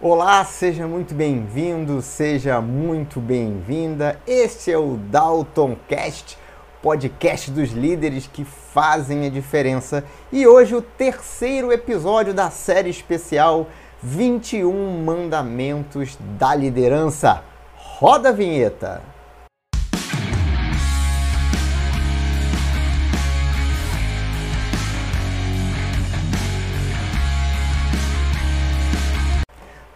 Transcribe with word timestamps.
Olá, 0.00 0.44
seja 0.44 0.88
muito 0.88 1.14
bem-vindo, 1.14 2.02
seja 2.02 2.60
muito 2.60 3.20
bem-vinda. 3.20 4.20
Este 4.26 4.72
é 4.72 4.76
o 4.76 4.96
Dalton 4.96 5.76
Cast, 5.88 6.36
podcast 6.82 7.48
dos 7.52 7.70
líderes 7.70 8.26
que 8.26 8.44
fazem 8.44 9.24
a 9.24 9.30
diferença. 9.30 10.02
E 10.32 10.48
hoje 10.48 10.74
o 10.74 10.82
terceiro 10.82 11.72
episódio 11.72 12.34
da 12.34 12.50
série 12.50 12.90
especial 12.90 13.68
21 14.02 15.04
Mandamentos 15.04 16.18
da 16.36 16.56
Liderança. 16.56 17.44
Roda 17.76 18.30
a 18.30 18.32
vinheta. 18.32 19.13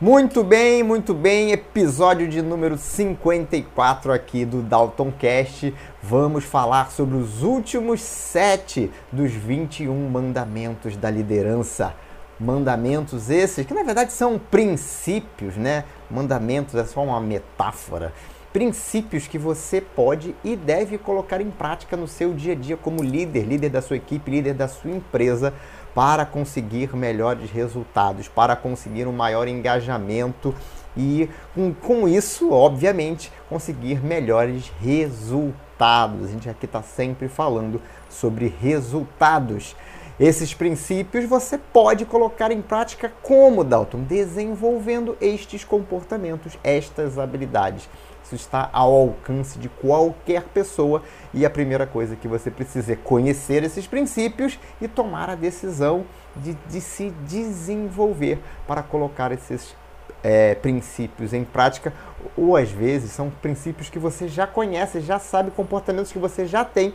Muito 0.01 0.45
bem, 0.45 0.85
muito 0.85 1.13
bem. 1.13 1.51
Episódio 1.51 2.29
de 2.29 2.41
número 2.41 2.79
54 2.79 4.13
aqui 4.13 4.45
do 4.45 4.63
Dalton 4.63 5.11
Cast. 5.11 5.75
Vamos 6.01 6.45
falar 6.45 6.93
sobre 6.93 7.17
os 7.17 7.43
últimos 7.43 8.01
sete 8.01 8.93
dos 9.11 9.33
21 9.33 10.09
mandamentos 10.09 10.97
da 10.97 11.11
liderança. 11.11 11.97
Mandamentos 12.39 13.29
esses 13.29 13.67
que 13.67 13.75
na 13.75 13.83
verdade 13.83 14.13
são 14.13 14.39
princípios, 14.39 15.57
né? 15.57 15.83
Mandamentos 16.09 16.77
é 16.77 16.85
só 16.85 17.03
uma 17.03 17.21
metáfora. 17.21 18.13
Princípios 18.53 19.27
que 19.27 19.37
você 19.37 19.81
pode 19.81 20.33
e 20.45 20.55
deve 20.55 20.97
colocar 20.97 21.41
em 21.41 21.51
prática 21.51 21.97
no 21.97 22.07
seu 22.07 22.33
dia 22.33 22.53
a 22.53 22.57
dia 22.57 22.77
como 22.77 23.03
líder, 23.03 23.43
líder 23.43 23.69
da 23.69 23.83
sua 23.83 23.97
equipe, 23.97 24.31
líder 24.31 24.55
da 24.55 24.69
sua 24.69 24.93
empresa 24.93 25.53
para 25.99 26.25
conseguir 26.25 26.95
melhores 26.95 27.51
resultados, 27.51 28.29
para 28.29 28.55
conseguir 28.55 29.09
um 29.09 29.13
maior 29.13 29.49
engajamento 29.49 30.55
e, 30.97 31.29
com, 31.53 31.75
com 31.75 32.07
isso, 32.07 32.53
obviamente, 32.53 33.33
conseguir 33.49 34.01
melhores 34.01 34.71
resultados. 34.81 36.27
A 36.27 36.29
gente 36.29 36.49
aqui 36.49 36.67
está 36.67 36.83
sempre 36.83 37.27
falando 37.27 37.83
sobre 38.09 38.47
resultados. 38.61 39.75
Esses 40.21 40.55
princípios 40.55 41.25
você 41.25 41.59
pode 41.59 42.05
colocar 42.05 42.53
em 42.53 42.63
prática 42.63 43.11
como, 43.21 43.65
Dalton? 43.65 44.03
Desenvolvendo 44.03 45.17
estes 45.21 45.65
comportamentos, 45.65 46.57
estas 46.63 47.19
habilidades. 47.19 47.89
Isso 48.29 48.35
está 48.35 48.69
ao 48.75 48.95
alcance 48.95 49.59
de 49.59 49.71
qualquer 49.71 50.43
pessoa 50.45 51.03
e 51.33 51.47
a 51.47 51.51
primeira 51.51 51.87
coisa 51.87 52.15
que 52.15 52.29
você 52.29 52.51
precisa 52.51 52.93
é 52.93 52.97
conhecer 52.97 53.65
esses 53.65 53.87
princípios 53.87 54.59
e 54.83 54.87
tomar 54.87 55.31
a 55.31 55.35
decisão 55.35 56.05
de, 56.37 56.53
de 56.69 56.79
se 56.83 57.09
desenvolver 57.27 58.39
para 58.67 58.83
colocar 58.83 59.33
esses 59.33 59.75
é, 60.23 60.55
princípios 60.57 61.33
em 61.33 61.43
prática, 61.43 61.91
ou 62.37 62.55
às 62.55 62.71
vezes 62.71 63.13
são 63.13 63.31
princípios 63.31 63.89
que 63.89 63.99
você 63.99 64.29
já 64.29 64.47
conhece, 64.47 65.01
já 65.01 65.19
sabe, 65.19 65.51
comportamentos 65.51 66.13
que 66.13 66.19
você 66.19 66.45
já 66.45 66.67
tem 66.67 66.93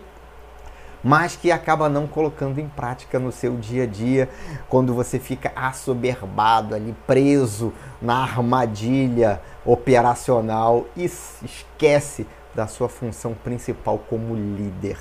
mas 1.03 1.35
que 1.35 1.51
acaba 1.51 1.89
não 1.89 2.07
colocando 2.07 2.59
em 2.59 2.67
prática 2.69 3.19
no 3.19 3.31
seu 3.31 3.57
dia 3.57 3.83
a 3.83 3.87
dia, 3.87 4.29
quando 4.69 4.93
você 4.93 5.19
fica 5.19 5.51
assoberbado 5.55 6.73
ali, 6.73 6.95
preso 7.05 7.73
na 8.01 8.23
armadilha 8.23 9.41
operacional 9.65 10.85
e 10.95 11.05
esquece 11.05 12.25
da 12.55 12.67
sua 12.67 12.87
função 12.87 13.33
principal 13.33 13.97
como 14.09 14.35
líder, 14.35 14.97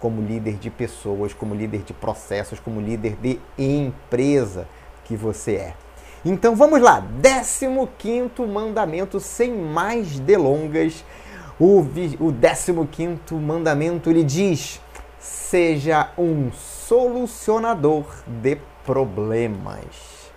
como 0.00 0.22
líder 0.22 0.54
de 0.54 0.70
pessoas, 0.70 1.34
como 1.34 1.54
líder 1.54 1.82
de 1.82 1.92
processos, 1.92 2.58
como 2.58 2.80
líder 2.80 3.16
de 3.20 3.38
empresa 3.58 4.66
que 5.04 5.16
você 5.16 5.54
é. 5.56 5.74
Então 6.24 6.54
vamos 6.54 6.80
lá, 6.80 7.04
15 7.98 8.46
mandamento, 8.46 9.18
sem 9.18 9.52
mais 9.52 10.20
delongas. 10.20 11.04
O, 11.58 11.80
o 11.80 12.32
15 12.86 13.34
mandamento 13.34 14.08
ele 14.08 14.22
diz: 14.22 14.80
seja 15.22 16.10
um 16.18 16.50
solucionador 16.50 18.04
de 18.26 18.58
problemas. 18.84 20.32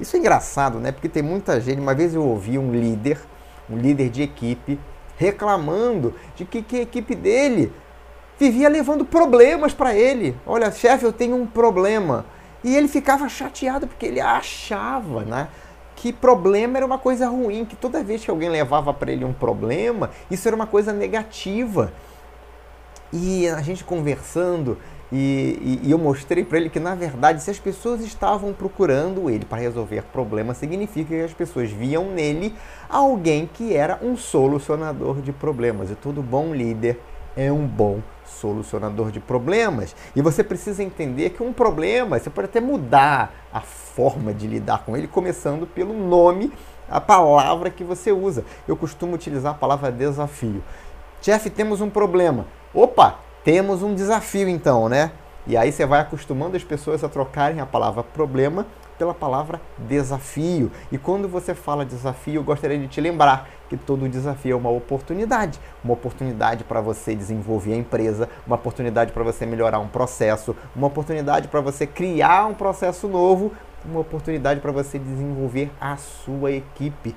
Isso 0.00 0.16
é 0.16 0.18
engraçado, 0.18 0.80
né? 0.80 0.90
Porque 0.90 1.08
tem 1.08 1.22
muita 1.22 1.60
gente. 1.60 1.80
Uma 1.80 1.94
vez 1.94 2.16
eu 2.16 2.24
ouvi 2.24 2.58
um 2.58 2.72
líder, 2.72 3.20
um 3.70 3.76
líder 3.76 4.10
de 4.10 4.22
equipe, 4.22 4.78
reclamando 5.16 6.12
de 6.34 6.44
que, 6.44 6.62
que 6.62 6.78
a 6.78 6.82
equipe 6.82 7.14
dele 7.14 7.72
vivia 8.36 8.68
levando 8.68 9.04
problemas 9.04 9.72
para 9.72 9.94
ele. 9.94 10.36
Olha, 10.44 10.72
chefe, 10.72 11.04
eu 11.04 11.12
tenho 11.12 11.36
um 11.36 11.46
problema. 11.46 12.26
E 12.64 12.74
ele 12.74 12.88
ficava 12.88 13.28
chateado 13.28 13.86
porque 13.86 14.06
ele 14.06 14.20
achava, 14.20 15.22
né? 15.22 15.46
Que 15.94 16.12
problema 16.12 16.76
era 16.76 16.84
uma 16.84 16.98
coisa 16.98 17.28
ruim, 17.28 17.64
que 17.64 17.76
toda 17.76 18.02
vez 18.02 18.24
que 18.24 18.30
alguém 18.32 18.48
levava 18.48 18.92
para 18.92 19.12
ele 19.12 19.24
um 19.24 19.32
problema, 19.32 20.10
isso 20.28 20.48
era 20.48 20.56
uma 20.56 20.66
coisa 20.66 20.92
negativa. 20.92 21.92
E 23.16 23.48
a 23.48 23.62
gente 23.62 23.84
conversando, 23.84 24.76
e, 25.12 25.78
e, 25.84 25.86
e 25.86 25.90
eu 25.92 25.98
mostrei 25.98 26.44
para 26.44 26.58
ele 26.58 26.68
que, 26.68 26.80
na 26.80 26.96
verdade, 26.96 27.40
se 27.40 27.48
as 27.48 27.60
pessoas 27.60 28.00
estavam 28.00 28.52
procurando 28.52 29.30
ele 29.30 29.44
para 29.44 29.58
resolver 29.58 30.02
problemas, 30.12 30.56
significa 30.56 31.10
que 31.10 31.22
as 31.22 31.32
pessoas 31.32 31.70
viam 31.70 32.10
nele 32.10 32.52
alguém 32.88 33.48
que 33.54 33.72
era 33.72 34.00
um 34.02 34.16
solucionador 34.16 35.22
de 35.22 35.30
problemas. 35.30 35.92
E 35.92 35.94
todo 35.94 36.20
bom 36.20 36.52
líder 36.52 37.00
é 37.36 37.52
um 37.52 37.64
bom 37.64 38.00
solucionador 38.24 39.12
de 39.12 39.20
problemas. 39.20 39.94
E 40.16 40.20
você 40.20 40.42
precisa 40.42 40.82
entender 40.82 41.30
que 41.30 41.42
um 41.42 41.52
problema, 41.52 42.18
você 42.18 42.30
pode 42.30 42.46
até 42.46 42.60
mudar 42.60 43.32
a 43.52 43.60
forma 43.60 44.34
de 44.34 44.48
lidar 44.48 44.84
com 44.84 44.96
ele, 44.96 45.06
começando 45.06 45.68
pelo 45.68 45.94
nome, 45.94 46.52
a 46.88 47.00
palavra 47.00 47.70
que 47.70 47.84
você 47.84 48.12
usa. 48.12 48.44
Eu 48.66 48.76
costumo 48.76 49.14
utilizar 49.14 49.52
a 49.52 49.56
palavra 49.56 49.90
desafio. 49.90 50.62
Jeff, 51.24 51.48
temos 51.48 51.80
um 51.80 51.88
problema. 51.88 52.44
Opa, 52.74 53.18
temos 53.42 53.82
um 53.82 53.94
desafio 53.94 54.46
então, 54.46 54.90
né? 54.90 55.10
E 55.46 55.56
aí 55.56 55.72
você 55.72 55.86
vai 55.86 56.00
acostumando 56.00 56.54
as 56.54 56.62
pessoas 56.62 57.02
a 57.02 57.08
trocarem 57.08 57.60
a 57.60 57.66
palavra 57.66 58.02
problema 58.02 58.66
pela 58.98 59.14
palavra 59.14 59.58
desafio. 59.78 60.70
E 60.92 60.98
quando 60.98 61.26
você 61.26 61.54
fala 61.54 61.82
desafio, 61.82 62.34
eu 62.34 62.44
gostaria 62.44 62.78
de 62.78 62.88
te 62.88 63.00
lembrar 63.00 63.48
que 63.70 63.76
todo 63.78 64.06
desafio 64.06 64.52
é 64.52 64.54
uma 64.54 64.68
oportunidade. 64.68 65.58
Uma 65.82 65.94
oportunidade 65.94 66.62
para 66.62 66.82
você 66.82 67.14
desenvolver 67.14 67.72
a 67.72 67.76
empresa, 67.76 68.28
uma 68.46 68.56
oportunidade 68.56 69.10
para 69.10 69.24
você 69.24 69.46
melhorar 69.46 69.78
um 69.78 69.88
processo, 69.88 70.54
uma 70.76 70.88
oportunidade 70.88 71.48
para 71.48 71.62
você 71.62 71.86
criar 71.86 72.44
um 72.44 72.52
processo 72.52 73.08
novo, 73.08 73.50
uma 73.82 74.00
oportunidade 74.00 74.60
para 74.60 74.72
você 74.72 74.98
desenvolver 74.98 75.72
a 75.80 75.96
sua 75.96 76.52
equipe 76.52 77.16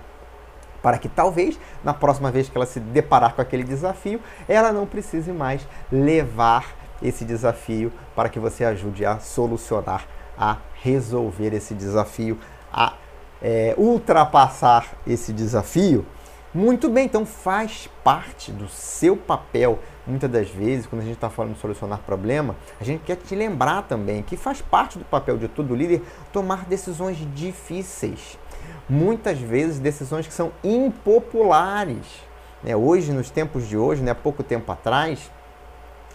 para 0.82 0.98
que 0.98 1.10
talvez 1.10 1.60
na 1.84 1.94
próxima 1.94 2.32
vez 2.32 2.50
que 2.50 2.58
ela 2.58 2.66
se 2.66 2.80
deparar 2.80 3.34
com 3.34 3.42
aquele 3.42 3.64
desafio, 3.64 4.20
ela 4.48 4.72
não 4.72 4.86
precise 4.86 5.32
mais 5.32 5.68
levar 5.92 6.76
esse 7.02 7.26
desafio 7.26 7.92
para 8.16 8.30
que 8.30 8.40
você 8.40 8.64
ajude 8.64 9.06
a 9.06 9.20
solucionar, 9.20 10.06
a 10.38 10.58
resolver 10.82 11.54
esse 11.54 11.74
desafio, 11.74 12.38
a 12.72 12.94
é, 13.42 13.74
ultrapassar 13.78 14.96
esse 15.06 15.32
desafio. 15.32 16.06
Muito 16.54 16.90
bem, 16.90 17.06
então 17.06 17.26
faz 17.26 17.90
parte 18.04 18.52
do 18.52 18.68
seu 18.68 19.16
papel. 19.16 19.80
Muitas 20.08 20.32
das 20.32 20.50
vezes, 20.50 20.88
quando 20.88 21.02
a 21.02 21.06
gente 21.06 21.16
está 21.16 21.30
falando 21.30 21.54
de 21.54 21.60
solucionar 21.60 22.00
problema, 22.00 22.56
a 22.80 22.84
gente 22.84 23.04
quer 23.04 23.18
te 23.18 23.36
lembrar 23.36 23.84
também 23.84 24.24
que 24.24 24.38
faz 24.38 24.62
parte 24.62 24.98
do 24.98 25.06
papel 25.06 25.38
de 25.38 25.48
todo 25.48 25.76
líder 25.76 26.02
tomar 26.32 26.66
decisões 26.66 27.18
difíceis 27.36 28.40
muitas 28.90 29.40
vezes 29.40 29.80
decisões 29.80 30.28
que 30.28 30.34
são 30.34 30.52
impopulares. 30.64 32.06
Né? 32.64 32.76
Hoje, 32.76 33.12
nos 33.12 33.30
tempos 33.30 33.68
de 33.68 33.78
hoje, 33.78 34.02
né, 34.02 34.14
pouco 34.14 34.44
tempo 34.44 34.72
atrás, 34.72 35.32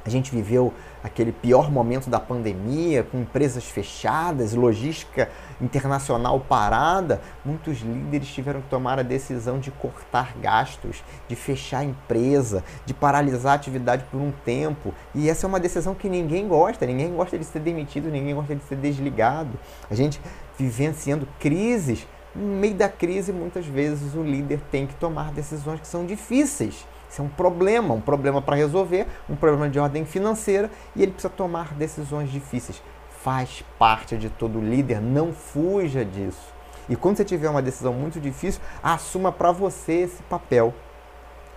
a 0.05 0.11
gente 0.11 0.33
viveu 0.33 0.75
aquele 1.03 1.31
pior 1.31 1.71
momento 1.71 2.11
da 2.11 2.19
pandemia, 2.19 3.05
com 3.05 3.21
empresas 3.21 3.65
fechadas, 3.65 4.53
logística 4.53 5.31
internacional 5.61 6.41
parada. 6.41 7.21
Muitos 7.45 7.81
líderes 7.81 8.29
tiveram 8.29 8.61
que 8.61 8.69
tomar 8.69 8.99
a 8.99 9.03
decisão 9.03 9.61
de 9.61 9.71
cortar 9.71 10.35
gastos, 10.41 11.05
de 11.29 11.37
fechar 11.37 11.79
a 11.79 11.85
empresa, 11.85 12.65
de 12.85 12.93
paralisar 12.93 13.53
a 13.53 13.55
atividade 13.55 14.05
por 14.11 14.21
um 14.21 14.33
tempo. 14.45 14.93
E 15.15 15.29
essa 15.31 15.47
é 15.47 15.49
uma 15.49 15.61
decisão 15.61 15.95
que 15.95 16.09
ninguém 16.09 16.49
gosta, 16.49 16.85
ninguém 16.85 17.15
gosta 17.15 17.39
de 17.39 17.45
ser 17.45 17.61
demitido, 17.61 18.11
ninguém 18.11 18.35
gosta 18.35 18.57
de 18.57 18.65
ser 18.65 18.77
desligado. 18.77 19.53
A 19.89 19.95
gente 19.95 20.21
vivenciando 20.59 21.29
crises 21.39 22.07
no 22.35 22.57
meio 22.57 22.75
da 22.75 22.89
crise, 22.89 23.33
muitas 23.33 23.67
vezes 23.67 24.15
o 24.15 24.23
líder 24.23 24.61
tem 24.71 24.87
que 24.87 24.95
tomar 24.95 25.33
decisões 25.33 25.81
que 25.81 25.87
são 25.87 26.07
difíceis. 26.07 26.87
Isso 27.09 27.21
é 27.21 27.25
um 27.25 27.29
problema, 27.29 27.93
um 27.93 28.01
problema 28.01 28.41
para 28.41 28.57
resolver, 28.57 29.07
um 29.29 29.37
problema 29.37 29.69
de 29.69 29.79
ordem 29.79 30.07
financeira 30.07 30.71
e 30.97 31.03
ele 31.03 31.13
precisa 31.13 31.33
tomar 31.33 31.75
decisões 31.75 32.31
difíceis. 32.31 32.83
Faz 33.23 33.63
parte 33.79 34.17
de 34.17 34.31
todo 34.31 34.59
líder, 34.61 35.01
não 35.01 35.33
fuja 35.33 36.05
disso. 36.05 36.53
E 36.89 36.97
quando 36.97 37.19
você 37.19 37.25
tiver 37.25 37.49
uma 37.49 37.63
decisão 37.63 37.93
muito 37.93 38.19
difícil, 38.19 38.61
assuma 38.83 39.31
para 39.31 39.53
você 39.53 39.93
esse 39.93 40.23
papel 40.23 40.75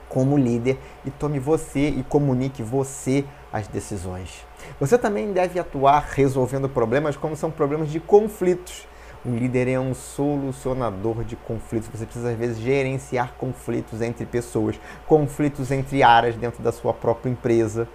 como 0.09 0.37
líder 0.37 0.77
e 1.03 1.09
tome 1.09 1.39
você 1.39 1.89
e 1.89 2.03
comunique 2.03 2.61
você 2.61 3.25
as 3.51 3.67
decisões. 3.67 4.45
Você 4.79 4.97
também 4.97 5.31
deve 5.31 5.57
atuar 5.57 6.05
resolvendo 6.11 6.67
problemas 6.67 7.15
como 7.15 7.35
são 7.35 7.49
problemas 7.49 7.89
de 7.89 7.99
conflitos 7.99 8.85
Um 9.25 9.35
líder 9.35 9.67
é 9.67 9.79
um 9.79 9.95
solucionador 9.95 11.23
de 11.23 11.35
conflitos. 11.35 11.89
Você 11.89 12.05
precisa, 12.05 12.29
às 12.29 12.37
vezes, 12.37 12.57
gerenciar 12.59 13.33
conflitos 13.39 13.99
entre 14.01 14.23
pessoas, 14.23 14.79
conflitos 15.07 15.71
entre 15.71 16.03
áreas 16.03 16.35
dentro 16.35 16.61
da 16.61 16.71
sua 16.71 16.93
própria 16.93 17.31
empresa. 17.31 17.87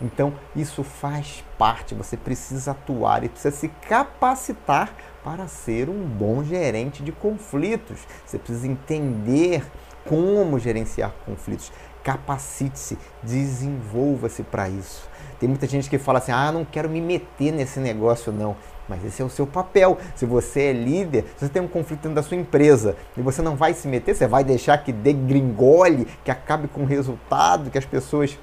Então, 0.00 0.34
isso 0.54 0.84
faz 0.84 1.42
parte. 1.56 1.94
Você 1.94 2.18
precisa 2.18 2.72
atuar 2.72 3.24
e 3.24 3.30
precisa 3.30 3.56
se 3.56 3.68
capacitar 3.68 4.94
para 5.24 5.48
ser 5.48 5.88
um 5.88 6.04
bom 6.04 6.44
gerente 6.44 7.02
de 7.02 7.12
conflitos. 7.12 8.00
Você 8.26 8.38
precisa 8.38 8.66
entender 8.66 9.64
como 10.04 10.58
gerenciar 10.58 11.12
conflitos. 11.24 11.72
Capacite-se, 12.04 12.98
desenvolva-se 13.22 14.42
para 14.42 14.68
isso. 14.68 15.08
Tem 15.40 15.48
muita 15.48 15.66
gente 15.66 15.88
que 15.88 15.98
fala 15.98 16.18
assim: 16.18 16.32
ah, 16.32 16.52
não 16.52 16.64
quero 16.64 16.88
me 16.88 17.00
meter 17.00 17.52
nesse 17.52 17.80
negócio, 17.80 18.30
não. 18.30 18.54
Mas 18.88 19.04
esse 19.04 19.20
é 19.20 19.24
o 19.24 19.28
seu 19.28 19.46
papel. 19.46 19.98
Se 20.16 20.24
você 20.24 20.62
é 20.62 20.72
líder, 20.72 21.24
se 21.36 21.44
você 21.44 21.52
tem 21.52 21.60
um 21.60 21.68
conflito 21.68 22.00
dentro 22.00 22.14
da 22.14 22.22
sua 22.22 22.36
empresa 22.36 22.96
e 23.16 23.22
você 23.22 23.42
não 23.42 23.54
vai 23.54 23.74
se 23.74 23.86
meter, 23.86 24.14
você 24.14 24.26
vai 24.26 24.42
deixar 24.42 24.78
que 24.78 24.92
degringole, 24.92 26.06
que 26.24 26.30
acabe 26.30 26.68
com 26.68 26.82
o 26.82 26.86
resultado, 26.86 27.70
que 27.70 27.78
as 27.78 27.84
pessoas 27.84 28.38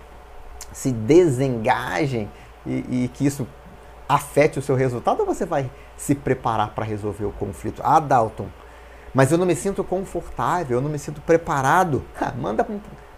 se 0.72 0.92
desengajem 0.92 2.30
e, 2.66 3.06
e 3.06 3.12
que 3.14 3.26
isso 3.26 3.48
afete 4.08 4.60
o 4.60 4.62
seu 4.62 4.76
resultado 4.76 5.22
ou 5.22 5.26
você 5.26 5.46
vai 5.46 5.70
se 5.98 6.14
preparar 6.14 6.70
para 6.76 6.86
resolver 6.86 7.26
o 7.26 7.32
conflito? 7.32 7.82
Ah, 7.84 8.00
Dalton, 8.00 8.48
mas 9.14 9.32
eu 9.32 9.38
não 9.38 9.46
me 9.46 9.56
sinto 9.56 9.84
confortável, 9.84 10.78
eu 10.78 10.82
não 10.82 10.90
me 10.90 11.00
sinto 11.00 11.22
preparado. 11.22 12.04
Manda, 12.38 12.68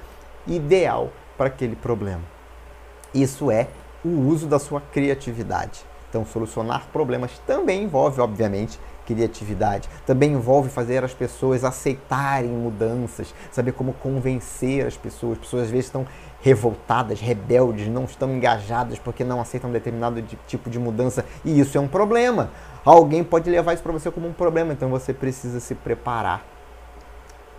ideal 0.47 1.11
para 1.37 1.47
aquele 1.47 1.75
problema. 1.75 2.21
Isso 3.13 3.51
é 3.51 3.67
o 4.05 4.09
uso 4.09 4.47
da 4.47 4.59
sua 4.59 4.79
criatividade. 4.79 5.81
Então, 6.09 6.25
solucionar 6.25 6.87
problemas 6.93 7.37
também 7.45 7.83
envolve, 7.83 8.21
obviamente, 8.21 8.79
criatividade. 9.09 9.89
Também 10.05 10.33
envolve 10.33 10.69
fazer 10.69 11.03
as 11.03 11.13
pessoas 11.13 11.63
aceitarem 11.63 12.51
mudanças, 12.51 13.33
saber 13.51 13.71
como 13.71 13.93
convencer 13.93 14.85
as 14.85 14.95
pessoas. 14.95 15.39
As 15.39 15.39
pessoas 15.39 15.63
às 15.63 15.69
vezes 15.71 15.85
estão 15.85 16.05
revoltadas, 16.41 17.19
rebeldes, 17.19 17.87
não 17.87 18.05
estão 18.05 18.31
engajadas 18.31 18.99
porque 18.99 19.23
não 19.23 19.41
aceitam 19.41 19.71
determinado 19.71 20.21
tipo 20.47 20.69
de 20.69 20.77
mudança 20.77 21.25
e 21.43 21.59
isso 21.59 21.77
é 21.77 21.81
um 21.81 21.87
problema. 21.87 22.51
Alguém 22.85 23.23
pode 23.23 23.49
levar 23.49 23.73
isso 23.73 23.83
para 23.83 23.91
você 23.91 24.11
como 24.11 24.27
um 24.27 24.33
problema, 24.33 24.71
então 24.71 24.89
você 24.89 25.13
precisa 25.13 25.59
se 25.59 25.73
preparar 25.73 26.45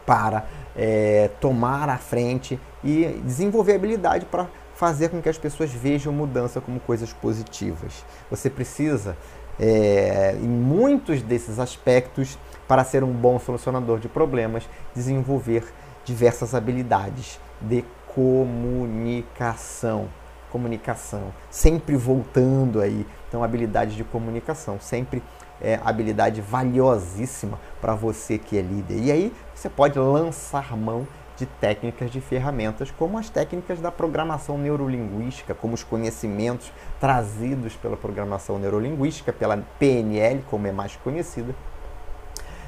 para 0.06 0.46
é, 0.76 1.30
tomar 1.40 1.88
a 1.88 1.98
frente 1.98 2.58
e 2.82 3.20
desenvolver 3.24 3.74
habilidade 3.74 4.24
para 4.24 4.46
fazer 4.80 5.10
com 5.10 5.20
que 5.20 5.28
as 5.28 5.36
pessoas 5.36 5.70
vejam 5.70 6.10
mudança 6.10 6.58
como 6.58 6.80
coisas 6.80 7.12
positivas. 7.12 8.02
Você 8.30 8.48
precisa, 8.48 9.14
é, 9.60 10.34
em 10.40 10.48
muitos 10.48 11.20
desses 11.20 11.58
aspectos, 11.58 12.38
para 12.66 12.82
ser 12.82 13.04
um 13.04 13.12
bom 13.12 13.38
solucionador 13.38 13.98
de 13.98 14.08
problemas, 14.08 14.66
desenvolver 14.94 15.64
diversas 16.04 16.54
habilidades 16.54 17.38
de 17.60 17.84
comunicação. 18.14 20.08
Comunicação, 20.50 21.32
sempre 21.50 21.94
voltando 21.94 22.80
aí. 22.80 23.06
Então, 23.28 23.44
habilidades 23.44 23.94
de 23.94 24.02
comunicação, 24.02 24.80
sempre 24.80 25.22
é, 25.60 25.78
habilidade 25.84 26.40
valiosíssima 26.40 27.58
para 27.80 27.94
você 27.94 28.38
que 28.38 28.58
é 28.58 28.62
líder. 28.62 28.98
E 28.98 29.12
aí 29.12 29.32
você 29.54 29.68
pode 29.68 29.98
lançar 29.98 30.76
mão 30.76 31.06
de 31.40 31.46
técnicas, 31.46 32.10
de 32.10 32.20
ferramentas, 32.20 32.90
como 32.90 33.16
as 33.16 33.30
técnicas 33.30 33.80
da 33.80 33.90
programação 33.90 34.58
neurolinguística, 34.58 35.54
como 35.54 35.74
os 35.74 35.82
conhecimentos 35.82 36.70
trazidos 37.00 37.74
pela 37.74 37.96
programação 37.96 38.58
neurolinguística, 38.58 39.32
pela 39.32 39.56
PNL, 39.78 40.44
como 40.50 40.66
é 40.66 40.72
mais 40.72 40.96
conhecida. 40.96 41.54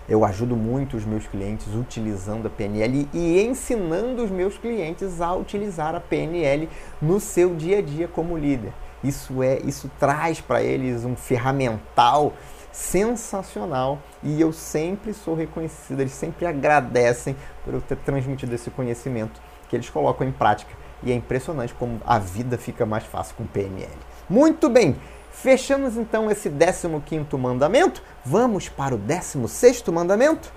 Eu 0.08 0.24
ajudo 0.24 0.56
muito 0.56 0.96
os 0.96 1.04
meus 1.04 1.26
clientes 1.26 1.68
utilizando 1.74 2.46
a 2.46 2.50
PNL 2.50 3.08
e 3.12 3.42
ensinando 3.42 4.24
os 4.24 4.30
meus 4.30 4.56
clientes 4.56 5.20
a 5.20 5.34
utilizar 5.34 5.94
a 5.94 6.00
PNL 6.00 6.68
no 7.00 7.20
seu 7.20 7.54
dia 7.54 7.78
a 7.78 7.82
dia 7.82 8.08
como 8.08 8.36
líder. 8.36 8.72
Isso 9.04 9.42
é, 9.42 9.58
isso 9.60 9.90
traz 10.00 10.40
para 10.40 10.62
eles 10.62 11.04
um 11.04 11.14
ferramental 11.14 12.32
sensacional 12.72 13.98
e 14.22 14.40
eu 14.40 14.52
sempre 14.52 15.12
sou 15.12 15.34
reconhecido, 15.34 16.00
eles 16.00 16.12
sempre 16.12 16.46
agradecem 16.46 17.36
por 17.64 17.74
eu 17.74 17.80
ter 17.80 17.96
transmitido 17.98 18.54
esse 18.54 18.70
conhecimento 18.70 19.40
que 19.68 19.76
eles 19.76 19.90
colocam 19.90 20.26
em 20.26 20.32
prática. 20.32 20.72
E 21.02 21.12
é 21.12 21.14
impressionante 21.14 21.74
como 21.74 22.00
a 22.06 22.18
vida 22.18 22.56
fica 22.56 22.86
mais 22.86 23.04
fácil 23.04 23.34
com 23.36 23.44
PNL. 23.44 23.90
Muito 24.28 24.70
bem, 24.70 24.96
fechamos 25.30 25.96
então 25.96 26.30
esse 26.30 26.48
15 26.48 27.36
mandamento. 27.36 28.02
Vamos 28.24 28.68
para 28.68 28.94
o 28.94 28.98
16 28.98 29.82
mandamento? 29.88 30.52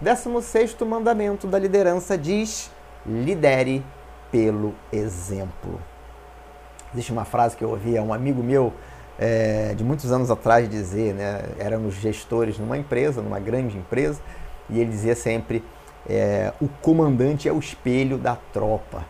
16 0.00 0.76
mandamento 0.86 1.46
da 1.46 1.58
liderança 1.58 2.16
diz: 2.16 2.70
lidere 3.04 3.84
pelo 4.30 4.74
exemplo. 4.92 5.80
Existe 6.92 7.12
uma 7.12 7.24
frase 7.24 7.56
que 7.56 7.64
eu 7.64 7.70
ouvi 7.70 7.98
a 7.98 8.02
um 8.02 8.12
amigo 8.12 8.42
meu 8.42 8.72
é, 9.18 9.74
de 9.74 9.82
muitos 9.82 10.12
anos 10.12 10.30
atrás 10.30 10.68
dizer, 10.68 11.14
né? 11.14 11.42
Éramos 11.58 11.94
gestores 11.94 12.58
numa 12.58 12.78
empresa, 12.78 13.20
numa 13.20 13.40
grande 13.40 13.76
empresa, 13.76 14.20
e 14.70 14.80
ele 14.80 14.90
dizia 14.90 15.16
sempre: 15.16 15.64
é, 16.08 16.52
o 16.60 16.68
comandante 16.68 17.48
é 17.48 17.52
o 17.52 17.58
espelho 17.58 18.16
da 18.16 18.36
tropa. 18.52 19.04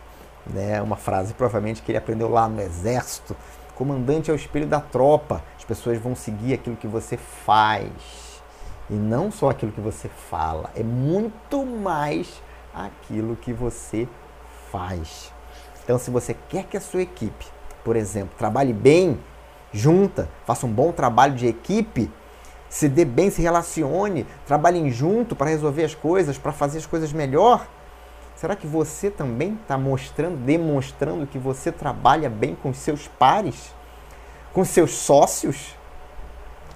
Né? 0.47 0.81
Uma 0.81 0.97
frase 0.97 1.35
provavelmente 1.35 1.83
que 1.83 1.91
ele 1.91 1.99
aprendeu 1.99 2.29
lá 2.29 2.49
no 2.49 2.61
exército. 2.61 3.37
Comandante 3.75 4.31
é 4.31 4.33
o 4.33 4.37
espelho 4.37 4.67
da 4.67 4.81
tropa. 4.81 5.43
As 5.57 5.65
pessoas 5.65 5.99
vão 5.99 6.15
seguir 6.15 6.55
aquilo 6.55 6.75
que 6.75 6.87
você 6.87 7.17
faz 7.17 7.91
e 8.91 8.95
não 8.95 9.31
só 9.31 9.50
aquilo 9.50 9.71
que 9.71 9.81
você 9.81 10.09
fala. 10.09 10.71
É 10.75 10.83
muito 10.83 11.65
mais 11.65 12.43
aquilo 12.75 13.37
que 13.37 13.53
você 13.53 14.09
faz. 14.73 15.33
Então, 15.85 15.99
se 15.99 16.11
você 16.11 16.35
quer 16.49 16.65
que 16.65 16.77
a 16.77 16.81
sua 16.81 17.03
equipe, 17.03 17.47
por 17.85 17.97
exemplo, 17.97 18.35
trabalhe 18.37 18.73
bem, 18.73 19.19
junta, 19.73 20.29
faça 20.45 20.67
um 20.67 20.73
bom 20.73 20.93
trabalho 20.93 21.35
de 21.35 21.47
equipe, 21.47 22.11
se 22.69 22.89
dê 22.89 23.05
bem, 23.05 23.31
se 23.31 23.41
relacione, 23.41 24.27
trabalhem 24.47 24.91
junto 24.91 25.35
para 25.35 25.49
resolver 25.49 25.85
as 25.85 25.95
coisas, 25.95 26.37
para 26.37 26.53
fazer 26.53 26.79
as 26.79 26.87
coisas 26.87 27.13
melhor. 27.13 27.67
Será 28.37 28.55
que 28.55 28.67
você 28.67 29.11
também 29.11 29.59
está 29.61 29.77
mostrando, 29.77 30.37
demonstrando 30.37 31.27
que 31.27 31.39
você 31.39 31.73
trabalha 31.73 32.31
bem 32.31 32.55
com 32.55 32.73
seus 32.73 33.09
pares, 33.09 33.75
com 34.53 34.65
seus 34.65 34.93
sócios? 34.93 35.75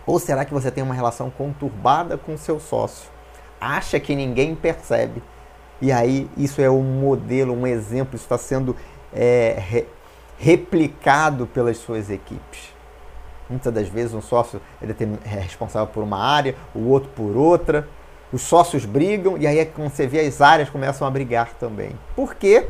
Ou 0.04 0.18
será 0.18 0.44
que 0.44 0.52
você 0.52 0.70
tem 0.70 0.82
uma 0.82 0.94
relação 0.94 1.30
conturbada 1.30 2.18
com 2.18 2.36
seu 2.36 2.58
sócio? 2.58 3.08
Acha 3.60 4.00
que 4.00 4.16
ninguém 4.16 4.56
percebe. 4.56 5.22
E 5.80 5.92
aí, 5.92 6.28
isso 6.36 6.60
é 6.60 6.68
um 6.68 6.82
modelo, 6.82 7.54
um 7.54 7.66
exemplo, 7.66 8.16
isso 8.16 8.24
está 8.24 8.38
sendo 8.38 8.74
é, 9.12 9.56
re, 9.56 9.86
replicado 10.38 11.46
pelas 11.46 11.76
suas 11.76 12.10
equipes. 12.10 12.71
Muitas 13.52 13.72
das 13.72 13.86
vezes 13.86 14.14
um 14.14 14.22
sócio 14.22 14.62
ele 14.80 14.96
é 15.26 15.28
responsável 15.40 15.86
por 15.92 16.02
uma 16.02 16.18
área, 16.18 16.56
o 16.74 16.88
outro 16.88 17.10
por 17.10 17.36
outra. 17.36 17.86
Os 18.32 18.40
sócios 18.40 18.86
brigam 18.86 19.36
e 19.36 19.46
aí 19.46 19.58
é 19.58 19.64
quando 19.66 19.90
você 19.90 20.06
vê 20.06 20.20
as 20.20 20.40
áreas 20.40 20.70
começam 20.70 21.06
a 21.06 21.10
brigar 21.10 21.52
também. 21.54 21.92
Por 22.16 22.34
quê? 22.34 22.66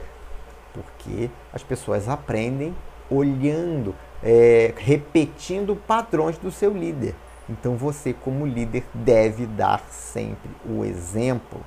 Porque 0.72 1.30
as 1.52 1.62
pessoas 1.62 2.08
aprendem 2.08 2.74
olhando, 3.08 3.94
é, 4.22 4.74
repetindo 4.76 5.76
padrões 5.76 6.36
do 6.36 6.50
seu 6.50 6.72
líder. 6.72 7.14
Então 7.48 7.76
você, 7.76 8.12
como 8.12 8.44
líder, 8.44 8.84
deve 8.92 9.46
dar 9.46 9.84
sempre 9.88 10.50
o 10.68 10.84
exemplo. 10.84 11.60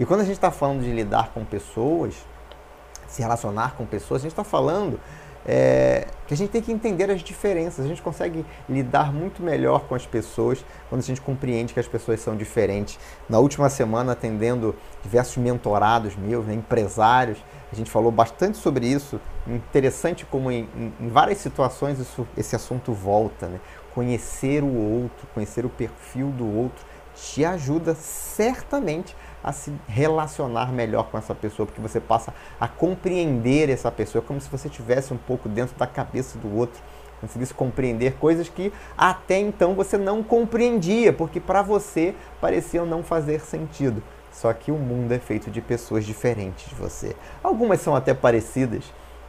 E 0.00 0.06
quando 0.06 0.20
a 0.20 0.24
gente 0.24 0.36
está 0.36 0.50
falando 0.50 0.82
de 0.82 0.90
lidar 0.90 1.32
com 1.34 1.44
pessoas, 1.44 2.14
se 3.06 3.20
relacionar 3.20 3.74
com 3.76 3.84
pessoas, 3.84 4.22
a 4.22 4.24
gente 4.24 4.32
está 4.32 4.44
falando 4.44 4.98
é, 5.46 6.06
que 6.26 6.32
a 6.32 6.36
gente 6.36 6.50
tem 6.50 6.62
que 6.62 6.72
entender 6.72 7.10
as 7.10 7.20
diferenças. 7.20 7.84
A 7.84 7.88
gente 7.88 8.00
consegue 8.00 8.44
lidar 8.68 9.12
muito 9.12 9.42
melhor 9.42 9.80
com 9.86 9.94
as 9.94 10.06
pessoas 10.06 10.64
quando 10.88 11.02
a 11.02 11.04
gente 11.04 11.20
compreende 11.20 11.74
que 11.74 11.80
as 11.80 11.86
pessoas 11.86 12.20
são 12.20 12.36
diferentes. 12.36 12.98
Na 13.28 13.38
última 13.38 13.68
semana, 13.68 14.12
atendendo 14.12 14.74
diversos 15.02 15.36
mentorados 15.36 16.16
meus, 16.16 16.46
né, 16.46 16.54
empresários, 16.54 17.38
a 17.70 17.76
gente 17.76 17.90
falou 17.90 18.10
bastante 18.10 18.56
sobre 18.56 18.86
isso. 18.86 19.20
Interessante 19.46 20.24
como 20.24 20.50
em, 20.50 20.68
em, 21.00 21.08
várias 21.08 21.38
situações 21.38 21.98
isso, 21.98 22.26
esse 22.36 22.56
assunto 22.56 22.92
volta. 22.92 23.46
Né? 23.46 23.60
Conhecer 23.94 24.62
o 24.62 24.74
outro, 24.74 25.26
conhecer 25.34 25.66
o 25.66 25.68
perfil 25.68 26.28
do 26.28 26.46
outro, 26.46 26.84
te 27.14 27.44
ajuda 27.44 27.94
certamente 27.94 29.14
a 29.44 29.52
se 29.52 29.70
relacionar 29.86 30.72
melhor 30.72 31.04
com 31.10 31.18
essa 31.18 31.34
pessoa, 31.34 31.66
porque 31.66 31.80
você 31.80 32.00
passa 32.00 32.32
a 32.58 32.66
compreender 32.66 33.68
essa 33.68 33.90
pessoa, 33.90 34.22
como 34.22 34.40
se 34.40 34.48
você 34.48 34.68
estivesse 34.68 35.12
um 35.12 35.18
pouco 35.18 35.48
dentro 35.48 35.76
da 35.76 35.86
cabeça 35.86 36.38
do 36.38 36.56
outro, 36.56 36.82
conseguisse 37.20 37.52
compreender 37.52 38.14
coisas 38.14 38.48
que 38.48 38.72
até 38.96 39.38
então 39.38 39.74
você 39.74 39.98
não 39.98 40.22
compreendia, 40.22 41.12
porque 41.12 41.38
para 41.38 41.60
você 41.60 42.14
pareciam 42.40 42.86
não 42.86 43.02
fazer 43.02 43.40
sentido. 43.40 44.02
Só 44.32 44.52
que 44.52 44.72
o 44.72 44.76
mundo 44.76 45.12
é 45.12 45.18
feito 45.18 45.50
de 45.50 45.60
pessoas 45.60 46.04
diferentes 46.04 46.68
de 46.68 46.74
você. 46.74 47.14
Algumas 47.42 47.80
são 47.80 47.94
até 47.94 48.12
parecidas, 48.12 48.82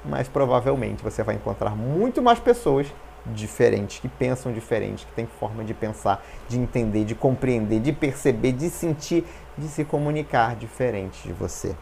mas 0.03 0.27
provavelmente 0.27 1.03
você 1.03 1.22
vai 1.24 1.36
encontrar 1.36 1.75
muito 1.75 2.22
mais 2.22 2.39
pessoas 2.39 2.88
diferentes, 3.27 4.00
que 4.00 4.08
pensam 4.08 4.51
diferente, 4.51 5.05
que 5.05 5.12
têm 5.13 5.25
forma 5.25 5.63
de 5.63 5.74
pensar, 5.74 6.24
de 6.48 6.58
entender, 6.60 7.05
de 7.05 7.15
compreender, 7.15 7.79
de 7.79 7.91
perceber, 7.91 8.51
de 8.51 8.70
sentir, 8.70 9.25
de 9.58 9.67
se 9.67 9.84
comunicar 9.84 10.55
diferente 10.55 11.27
de 11.27 11.34
você. 11.34 11.75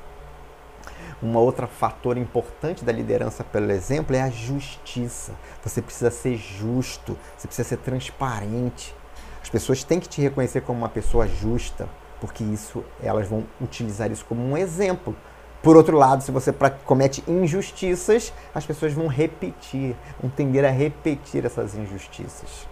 Um 1.21 1.35
outro 1.37 1.67
fator 1.67 2.17
importante 2.17 2.83
da 2.83 2.91
liderança 2.91 3.43
pelo 3.43 3.71
exemplo 3.71 4.15
é 4.15 4.21
a 4.21 4.29
justiça. 4.29 5.33
Você 5.63 5.81
precisa 5.81 6.11
ser 6.11 6.35
justo, 6.35 7.17
você 7.37 7.47
precisa 7.47 7.69
ser 7.69 7.77
transparente. 7.77 8.93
As 9.41 9.49
pessoas 9.49 9.83
têm 9.83 9.99
que 9.99 10.09
te 10.09 10.21
reconhecer 10.21 10.61
como 10.61 10.79
uma 10.79 10.89
pessoa 10.89 11.27
justa, 11.27 11.87
porque 12.19 12.43
isso 12.43 12.83
elas 13.01 13.27
vão 13.27 13.45
utilizar 13.61 14.11
isso 14.11 14.25
como 14.25 14.41
um 14.41 14.57
exemplo 14.57 15.15
por 15.63 15.77
outro 15.77 15.97
lado, 15.97 16.21
se 16.21 16.29
você 16.29 16.53
comete 16.85 17.23
injustiças, 17.25 18.33
as 18.53 18.65
pessoas 18.65 18.91
vão 18.91 19.07
repetir, 19.07 19.95
vão 20.21 20.29
tender 20.29 20.65
a 20.65 20.69
repetir 20.69 21.45
essas 21.45 21.73
injustiças. 21.73 22.67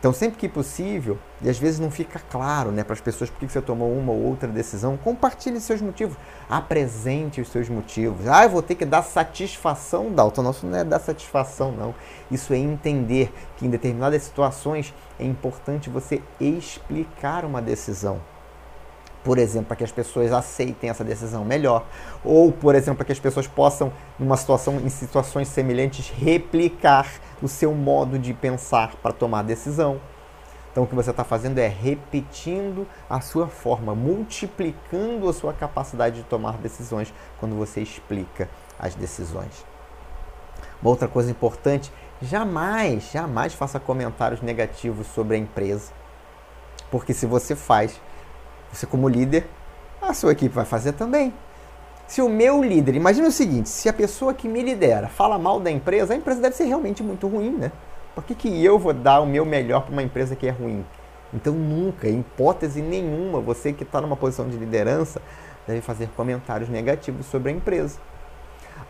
Então, 0.00 0.12
sempre 0.12 0.36
que 0.36 0.48
possível, 0.48 1.16
e 1.40 1.48
às 1.48 1.56
vezes 1.56 1.78
não 1.78 1.88
fica 1.88 2.20
claro 2.28 2.72
né, 2.72 2.82
para 2.82 2.94
as 2.94 3.00
pessoas 3.00 3.30
por 3.30 3.38
que 3.38 3.46
você 3.46 3.62
tomou 3.62 3.96
uma 3.96 4.10
ou 4.10 4.20
outra 4.20 4.48
decisão, 4.48 4.96
compartilhe 4.96 5.60
seus 5.60 5.80
motivos, 5.80 6.16
apresente 6.50 7.40
os 7.40 7.46
seus 7.46 7.68
motivos. 7.68 8.26
Ah, 8.26 8.42
eu 8.42 8.50
vou 8.50 8.62
ter 8.62 8.74
que 8.74 8.84
dar 8.84 9.02
satisfação, 9.02 10.12
Dalton. 10.12 10.42
Nosso 10.42 10.66
não 10.66 10.76
é 10.76 10.82
dar 10.82 10.98
satisfação, 10.98 11.70
não. 11.70 11.94
Isso 12.28 12.52
é 12.52 12.56
entender 12.56 13.32
que 13.56 13.64
em 13.64 13.70
determinadas 13.70 14.24
situações 14.24 14.92
é 15.20 15.24
importante 15.24 15.88
você 15.88 16.20
explicar 16.40 17.44
uma 17.44 17.62
decisão 17.62 18.31
por 19.24 19.38
exemplo, 19.38 19.68
para 19.68 19.76
que 19.76 19.84
as 19.84 19.92
pessoas 19.92 20.32
aceitem 20.32 20.90
essa 20.90 21.04
decisão 21.04 21.44
melhor, 21.44 21.86
ou, 22.24 22.50
por 22.50 22.74
exemplo, 22.74 22.96
para 22.96 23.06
que 23.06 23.12
as 23.12 23.20
pessoas 23.20 23.46
possam, 23.46 23.92
numa 24.18 24.36
situação, 24.36 24.80
em 24.80 24.88
situações 24.88 25.48
semelhantes, 25.48 26.10
replicar 26.10 27.08
o 27.40 27.48
seu 27.48 27.72
modo 27.72 28.18
de 28.18 28.34
pensar 28.34 28.94
para 28.96 29.12
tomar 29.12 29.42
decisão. 29.42 30.00
Então, 30.70 30.84
o 30.84 30.86
que 30.86 30.94
você 30.94 31.10
está 31.10 31.22
fazendo 31.22 31.58
é 31.58 31.68
repetindo 31.68 32.86
a 33.08 33.20
sua 33.20 33.46
forma, 33.46 33.94
multiplicando 33.94 35.28
a 35.28 35.32
sua 35.32 35.52
capacidade 35.52 36.16
de 36.16 36.22
tomar 36.22 36.56
decisões 36.56 37.12
quando 37.38 37.54
você 37.54 37.82
explica 37.82 38.48
as 38.78 38.94
decisões. 38.94 39.66
Uma 40.80 40.90
outra 40.90 41.06
coisa 41.06 41.30
importante: 41.30 41.92
jamais, 42.22 43.10
jamais 43.12 43.52
faça 43.52 43.78
comentários 43.78 44.40
negativos 44.40 45.06
sobre 45.08 45.36
a 45.36 45.38
empresa, 45.38 45.92
porque 46.90 47.12
se 47.12 47.26
você 47.26 47.54
faz, 47.54 48.00
você, 48.72 48.86
como 48.86 49.08
líder, 49.08 49.46
a 50.00 50.14
sua 50.14 50.32
equipe 50.32 50.54
vai 50.54 50.64
fazer 50.64 50.92
também. 50.92 51.32
Se 52.06 52.20
o 52.20 52.28
meu 52.28 52.62
líder, 52.62 52.94
imagina 52.94 53.28
o 53.28 53.32
seguinte: 53.32 53.68
se 53.68 53.88
a 53.88 53.92
pessoa 53.92 54.34
que 54.34 54.48
me 54.48 54.62
lidera 54.62 55.08
fala 55.08 55.38
mal 55.38 55.60
da 55.60 55.70
empresa, 55.70 56.14
a 56.14 56.16
empresa 56.16 56.40
deve 56.40 56.56
ser 56.56 56.64
realmente 56.64 57.02
muito 57.02 57.28
ruim, 57.28 57.50
né? 57.50 57.70
Por 58.14 58.24
que, 58.24 58.34
que 58.34 58.64
eu 58.64 58.78
vou 58.78 58.92
dar 58.92 59.20
o 59.20 59.26
meu 59.26 59.44
melhor 59.44 59.82
para 59.82 59.92
uma 59.92 60.02
empresa 60.02 60.36
que 60.36 60.46
é 60.46 60.50
ruim? 60.50 60.84
Então, 61.32 61.54
nunca, 61.54 62.08
em 62.08 62.20
hipótese 62.20 62.82
nenhuma, 62.82 63.40
você 63.40 63.72
que 63.72 63.84
está 63.84 64.00
numa 64.00 64.16
posição 64.16 64.48
de 64.48 64.56
liderança 64.56 65.22
deve 65.66 65.80
fazer 65.80 66.08
comentários 66.14 66.68
negativos 66.68 67.24
sobre 67.26 67.50
a 67.50 67.54
empresa. 67.54 67.98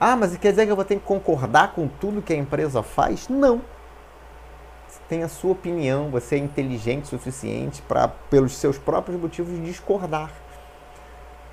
Ah, 0.00 0.16
mas 0.16 0.36
quer 0.36 0.50
dizer 0.50 0.66
que 0.66 0.72
eu 0.72 0.76
vou 0.76 0.84
ter 0.84 0.96
que 0.96 1.04
concordar 1.04 1.74
com 1.74 1.86
tudo 1.86 2.22
que 2.22 2.32
a 2.32 2.36
empresa 2.36 2.82
faz? 2.82 3.28
Não 3.28 3.60
tem 5.12 5.22
a 5.22 5.28
sua 5.28 5.52
opinião, 5.52 6.08
você 6.08 6.36
é 6.36 6.38
inteligente 6.38 7.04
o 7.04 7.08
suficiente 7.08 7.82
para, 7.82 8.08
pelos 8.08 8.56
seus 8.56 8.78
próprios 8.78 9.20
motivos, 9.20 9.62
discordar. 9.62 10.30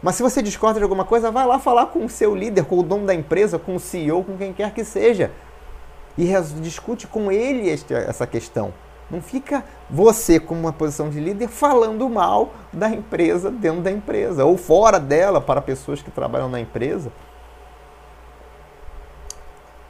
Mas 0.01 0.15
se 0.15 0.23
você 0.23 0.41
discorda 0.41 0.79
de 0.79 0.83
alguma 0.83 1.03
coisa, 1.03 1.29
vai 1.29 1.45
lá 1.45 1.59
falar 1.59 1.87
com 1.87 2.05
o 2.05 2.09
seu 2.09 2.33
líder, 2.33 2.63
com 2.63 2.79
o 2.79 2.83
dono 2.83 3.05
da 3.05 3.13
empresa, 3.13 3.59
com 3.59 3.75
o 3.75 3.79
CEO, 3.79 4.23
com 4.23 4.37
quem 4.37 4.53
quer 4.53 4.73
que 4.73 4.85
seja. 4.85 5.29
E 6.17 6.25
discute 6.61 7.05
com 7.05 7.29
ele 7.29 7.69
essa 7.69 8.25
questão. 8.25 8.73
Não 9.11 9.21
fica 9.21 9.65
você, 9.89 10.39
como 10.39 10.61
uma 10.61 10.71
posição 10.71 11.09
de 11.09 11.19
líder, 11.19 11.49
falando 11.49 12.09
mal 12.09 12.53
da 12.71 12.89
empresa 12.89 13.51
dentro 13.51 13.81
da 13.81 13.91
empresa, 13.91 14.45
ou 14.45 14.55
fora 14.55 15.01
dela, 15.01 15.41
para 15.41 15.59
pessoas 15.59 16.01
que 16.01 16.09
trabalham 16.09 16.47
na 16.47 16.61
empresa. 16.61 17.11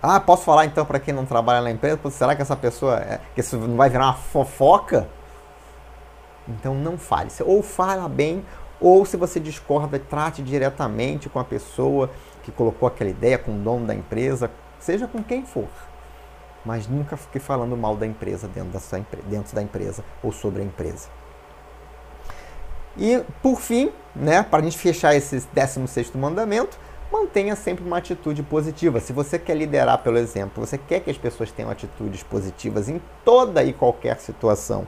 Ah, 0.01 0.19
posso 0.19 0.43
falar 0.43 0.65
então 0.65 0.85
para 0.85 0.99
quem 0.99 1.13
não 1.13 1.25
trabalha 1.25 1.61
na 1.61 1.71
empresa? 1.71 1.99
Será 2.09 2.35
que 2.35 2.41
essa 2.41 2.55
pessoa, 2.55 2.97
é, 2.99 3.19
que 3.35 3.41
isso 3.41 3.57
não 3.57 3.75
vai 3.75 3.89
virar 3.89 4.05
uma 4.05 4.13
fofoca? 4.13 5.09
Então 6.47 6.73
não 6.73 6.97
fale. 6.97 7.29
Ou 7.45 7.61
fala 7.61 8.07
bem, 8.07 8.45
ou 8.79 9.05
se 9.05 9.17
você 9.17 9.39
discorda, 9.39 9.99
trate 9.99 10.41
diretamente 10.41 11.27
com 11.27 11.37
a 11.37 11.43
pessoa 11.43 12.09
que 12.43 12.51
colocou 12.51 12.87
aquela 12.87 13.09
ideia, 13.09 13.37
com 13.37 13.51
o 13.51 13.59
dono 13.59 13.85
da 13.85 13.93
empresa, 13.93 14.49
seja 14.79 15.05
com 15.05 15.21
quem 15.21 15.45
for. 15.45 15.67
Mas 16.65 16.87
nunca 16.87 17.17
fique 17.17 17.39
falando 17.39 17.75
mal 17.75 17.95
da 17.97 18.05
empresa 18.05 18.47
dentro 18.47 18.71
da, 18.71 18.79
sua, 18.79 19.05
dentro 19.25 19.53
da 19.53 19.61
empresa 19.61 20.03
ou 20.23 20.31
sobre 20.31 20.61
a 20.61 20.65
empresa. 20.65 21.09
E 22.97 23.21
por 23.41 23.59
fim, 23.59 23.91
né, 24.15 24.43
para 24.43 24.59
a 24.59 24.63
gente 24.63 24.77
fechar 24.77 25.13
esse 25.13 25.45
16 25.53 26.11
mandamento, 26.15 26.77
mantenha 27.11 27.55
sempre 27.55 27.83
uma 27.83 27.97
atitude 27.97 28.43
positiva. 28.43 28.99
Se 28.99 29.11
você 29.11 29.39
quer 29.39 29.55
liderar 29.55 29.97
pelo 29.99 30.17
exemplo, 30.17 30.65
você 30.65 30.77
quer 30.77 30.99
que 31.01 31.09
as 31.09 31.17
pessoas 31.17 31.51
tenham 31.51 31.71
atitudes 31.71 32.23
positivas 32.23 32.87
em 32.87 33.01
toda 33.25 33.63
e 33.63 33.73
qualquer 33.73 34.19
situação. 34.19 34.87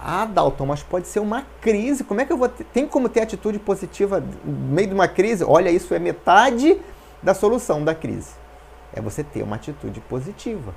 Ah, 0.00 0.24
Dalton, 0.24 0.66
mas 0.66 0.82
pode 0.82 1.08
ser 1.08 1.20
uma 1.20 1.44
crise. 1.60 2.04
Como 2.04 2.20
é 2.20 2.24
que 2.24 2.32
eu 2.32 2.36
vou 2.36 2.48
ter? 2.48 2.64
Tem 2.64 2.86
como 2.86 3.08
ter 3.08 3.20
atitude 3.20 3.58
positiva 3.58 4.22
no 4.44 4.74
meio 4.74 4.88
de 4.88 4.94
uma 4.94 5.08
crise? 5.08 5.44
Olha, 5.44 5.70
isso 5.70 5.92
é 5.92 5.98
metade 5.98 6.80
da 7.22 7.34
solução 7.34 7.84
da 7.84 7.94
crise. 7.94 8.30
É 8.92 9.00
você 9.00 9.24
ter 9.24 9.42
uma 9.42 9.56
atitude 9.56 10.00
positiva. 10.00 10.72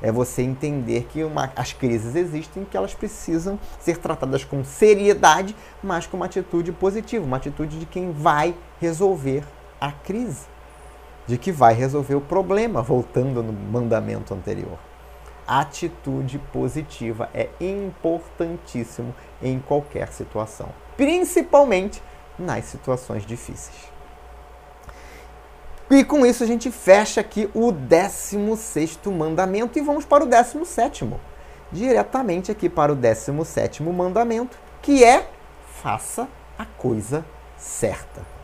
É 0.00 0.10
você 0.10 0.42
entender 0.42 1.06
que 1.10 1.22
uma, 1.22 1.52
as 1.54 1.72
crises 1.72 2.16
existem, 2.16 2.64
que 2.64 2.76
elas 2.76 2.94
precisam 2.94 3.58
ser 3.78 3.98
tratadas 3.98 4.44
com 4.44 4.64
seriedade, 4.64 5.54
mas 5.82 6.06
com 6.06 6.16
uma 6.16 6.26
atitude 6.26 6.72
positiva, 6.72 7.24
uma 7.24 7.36
atitude 7.36 7.78
de 7.78 7.86
quem 7.86 8.10
vai 8.10 8.54
resolver 8.80 9.44
a 9.82 9.90
crise, 9.90 10.46
de 11.26 11.36
que 11.36 11.50
vai 11.50 11.74
resolver 11.74 12.14
o 12.14 12.20
problema, 12.20 12.80
voltando 12.80 13.42
no 13.42 13.52
mandamento 13.52 14.32
anterior. 14.32 14.78
Atitude 15.44 16.38
positiva 16.38 17.28
é 17.34 17.48
importantíssimo 17.60 19.12
em 19.42 19.58
qualquer 19.58 20.12
situação, 20.12 20.68
principalmente 20.96 22.00
nas 22.38 22.66
situações 22.66 23.26
difíceis. 23.26 23.90
E 25.90 26.04
com 26.04 26.24
isso 26.24 26.44
a 26.44 26.46
gente 26.46 26.70
fecha 26.70 27.20
aqui 27.20 27.50
o 27.52 27.72
16 27.72 29.00
mandamento 29.06 29.80
e 29.80 29.82
vamos 29.82 30.04
para 30.04 30.22
o 30.22 30.28
17. 30.28 31.10
Diretamente 31.72 32.52
aqui 32.52 32.68
para 32.68 32.92
o 32.92 32.96
17 32.96 33.82
mandamento, 33.82 34.56
que 34.80 35.02
é 35.02 35.28
faça 35.82 36.28
a 36.56 36.64
coisa 36.64 37.24
certa. 37.58 38.41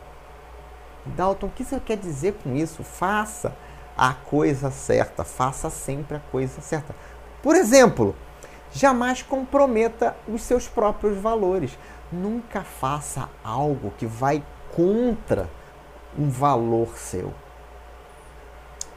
Dalton, 1.09 1.47
o 1.47 1.51
que 1.51 1.63
você 1.63 1.79
quer 1.79 1.97
dizer 1.97 2.35
com 2.43 2.55
isso? 2.55 2.83
Faça 2.83 3.55
a 3.97 4.13
coisa 4.13 4.71
certa, 4.71 5.23
faça 5.23 5.69
sempre 5.69 6.17
a 6.17 6.21
coisa 6.31 6.61
certa. 6.61 6.95
Por 7.43 7.55
exemplo, 7.55 8.15
jamais 8.71 9.21
comprometa 9.21 10.15
os 10.27 10.41
seus 10.41 10.67
próprios 10.67 11.17
valores. 11.17 11.77
Nunca 12.11 12.63
faça 12.63 13.29
algo 13.43 13.93
que 13.97 14.05
vai 14.05 14.43
contra 14.75 15.49
um 16.17 16.29
valor 16.29 16.97
seu. 16.97 17.33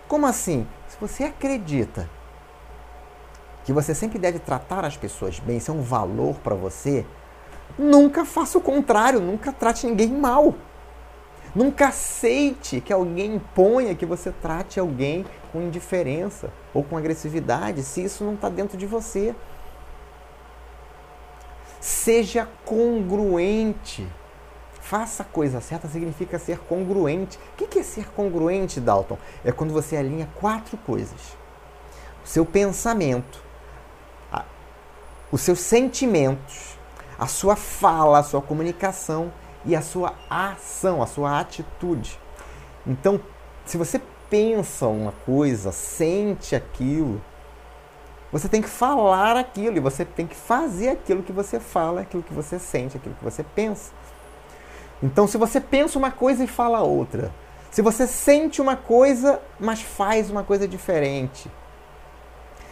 Como 0.09 0.27
assim? 0.27 0.67
Se 0.89 0.97
você 1.01 1.25
acredita 1.25 2.09
que 3.65 3.73
você 3.73 3.95
sempre 3.95 4.19
deve 4.19 4.39
tratar 4.39 4.85
as 4.85 4.97
pessoas 4.97 5.39
bem, 5.39 5.57
isso 5.57 5.71
é 5.71 5.75
um 5.75 5.83
valor 5.83 6.37
para 6.37 6.55
você, 6.55 7.07
nunca 7.79 8.25
faça 8.25 8.59
o 8.59 8.61
contrário, 8.61 9.21
nunca 9.21 9.53
trate 9.53 9.87
ninguém 9.87 10.09
mal. 10.09 10.55
Nunca 11.55 11.89
aceite 11.89 12.81
que 12.81 12.93
alguém 12.93 13.35
imponha 13.35 13.95
que 13.95 14.07
você 14.07 14.33
trate 14.33 14.81
alguém 14.81 15.27
com 15.53 15.61
indiferença 15.61 16.51
ou 16.73 16.83
com 16.83 16.97
agressividade, 16.97 17.83
se 17.83 18.03
isso 18.03 18.25
não 18.25 18.35
está 18.35 18.49
dentro 18.49 18.79
de 18.79 18.87
você. 18.87 19.35
Seja 21.79 22.49
congruente. 22.65 24.09
Faça 24.81 25.23
a 25.23 25.27
coisa 25.27 25.61
certa 25.61 25.89
significa 25.89 26.39
ser 26.39 26.59
congruente. 26.59 27.39
O 27.53 27.67
que 27.67 27.79
é 27.79 27.83
ser 27.83 28.11
congruente, 28.13 28.81
Dalton? 28.81 29.19
É 29.45 29.53
quando 29.53 29.73
você 29.73 29.97
alinha 29.97 30.29
quatro 30.41 30.77
coisas: 30.79 31.37
o 32.25 32.27
seu 32.27 32.47
pensamento, 32.47 33.43
os 35.31 35.41
seus 35.41 35.61
sentimentos, 35.61 36.79
a 37.19 37.27
sua 37.27 37.57
fala, 37.57 38.19
a 38.19 38.23
sua 38.23 38.43
comunicação 38.43 39.33
e 39.65 39.77
a 39.77 39.83
sua 39.83 40.15
ação, 40.29 41.03
a 41.03 41.07
sua 41.07 41.41
atitude. 41.41 42.19
Então, 42.87 43.21
se 43.65 43.77
você 43.77 44.01
pensa 44.29 44.87
uma 44.87 45.13
coisa, 45.25 45.73
sente 45.73 46.57
aquilo, 46.57 47.23
você 48.33 48.49
tem 48.49 48.63
que 48.63 48.69
falar 48.69 49.37
aquilo 49.37 49.77
e 49.77 49.81
você 49.81 50.05
tem 50.05 50.27
que 50.27 50.35
fazer 50.35 50.89
aquilo 50.89 51.23
que 51.23 51.33
você 51.33 51.61
fala, 51.61 52.01
aquilo 52.01 52.23
que 52.23 52.33
você 52.33 52.59
sente, 52.59 52.97
aquilo 52.97 53.15
que 53.15 53.25
você 53.25 53.45
pensa. 53.45 53.93
Então, 55.03 55.27
se 55.27 55.37
você 55.37 55.61
pensa 55.61 55.99
uma 55.99 56.11
coisa 56.11 56.43
e 56.43 56.47
fala 56.47 56.81
outra, 56.81 57.31
se 57.71 57.83
você 57.83 58.07
sente 58.07 58.61
uma 58.61 58.77
coisa, 58.77 59.41
mas 59.61 59.83
faz 59.83 60.31
uma 60.31 60.43
coisa 60.43 60.67
diferente, 60.67 61.51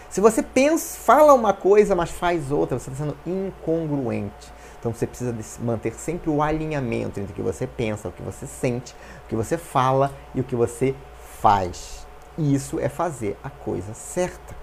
se 0.09 0.21
você 0.21 0.43
pensa, 0.43 0.99
fala 0.99 1.33
uma 1.35 1.53
coisa, 1.53 1.95
mas 1.95 2.11
faz 2.11 2.51
outra, 2.51 2.79
você 2.79 2.91
está 2.91 3.05
sendo 3.05 3.17
incongruente. 3.25 4.53
Então 4.81 4.95
você 4.95 5.07
precisa 5.07 5.37
manter 5.63 5.95
sempre 5.95 6.31
o 6.31 6.43
alinhamento 6.43 7.21
entre 7.21 7.33
o 7.33 7.35
que 7.37 7.43
você 7.43 7.67
pensa, 7.67 8.09
o 8.09 8.13
que 8.13 8.23
você 8.23 8.47
sente, 8.47 8.97
o 9.27 9.29
que 9.29 9.37
você 9.37 9.59
fala 9.59 10.11
e 10.35 10.41
o 10.41 10.45
que 10.45 10.57
você 10.57 10.95
faz. 11.39 12.07
Isso 12.39 12.81
é 12.81 12.89
fazer 12.89 13.39
a 13.45 13.51
coisa 13.51 13.93
certa. 13.93 14.57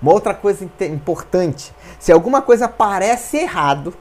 Uma 0.00 0.12
outra 0.12 0.34
coisa 0.34 0.64
importante: 0.64 1.74
se 1.98 2.10
alguma 2.10 2.40
coisa 2.40 2.66
parece 2.66 3.36
errado, 3.36 3.94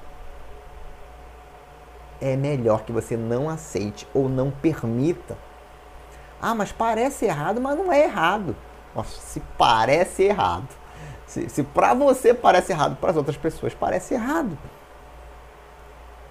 é 2.22 2.38
melhor 2.38 2.84
que 2.84 2.92
você 2.92 3.18
não 3.18 3.50
aceite 3.50 4.08
ou 4.14 4.30
não 4.30 4.52
permita. 4.52 5.38
Ah, 6.42 6.56
mas 6.56 6.72
parece 6.72 7.26
errado, 7.26 7.60
mas 7.60 7.78
não 7.78 7.92
é 7.92 8.04
errado. 8.04 8.56
Nossa, 8.96 9.20
se 9.20 9.42
parece 9.58 10.24
errado, 10.24 10.68
se, 11.30 11.48
se 11.48 11.62
para 11.62 11.94
você 11.94 12.34
parece 12.34 12.72
errado, 12.72 12.96
para 12.96 13.12
as 13.12 13.16
outras 13.16 13.38
pessoas 13.38 13.72
parece 13.76 14.16
errado. 14.16 14.58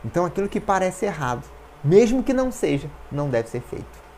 Então 0.05 0.25
aquilo 0.25 0.49
que 0.49 0.61
parece 0.61 1.07
errado, 1.07 1.45
mesmo 1.85 2.21
que 2.21 2.33
não 2.33 2.51
seja, 2.51 2.91
não 3.11 3.31
deve 3.31 3.49
ser 3.49 3.61
feito. 3.61 4.09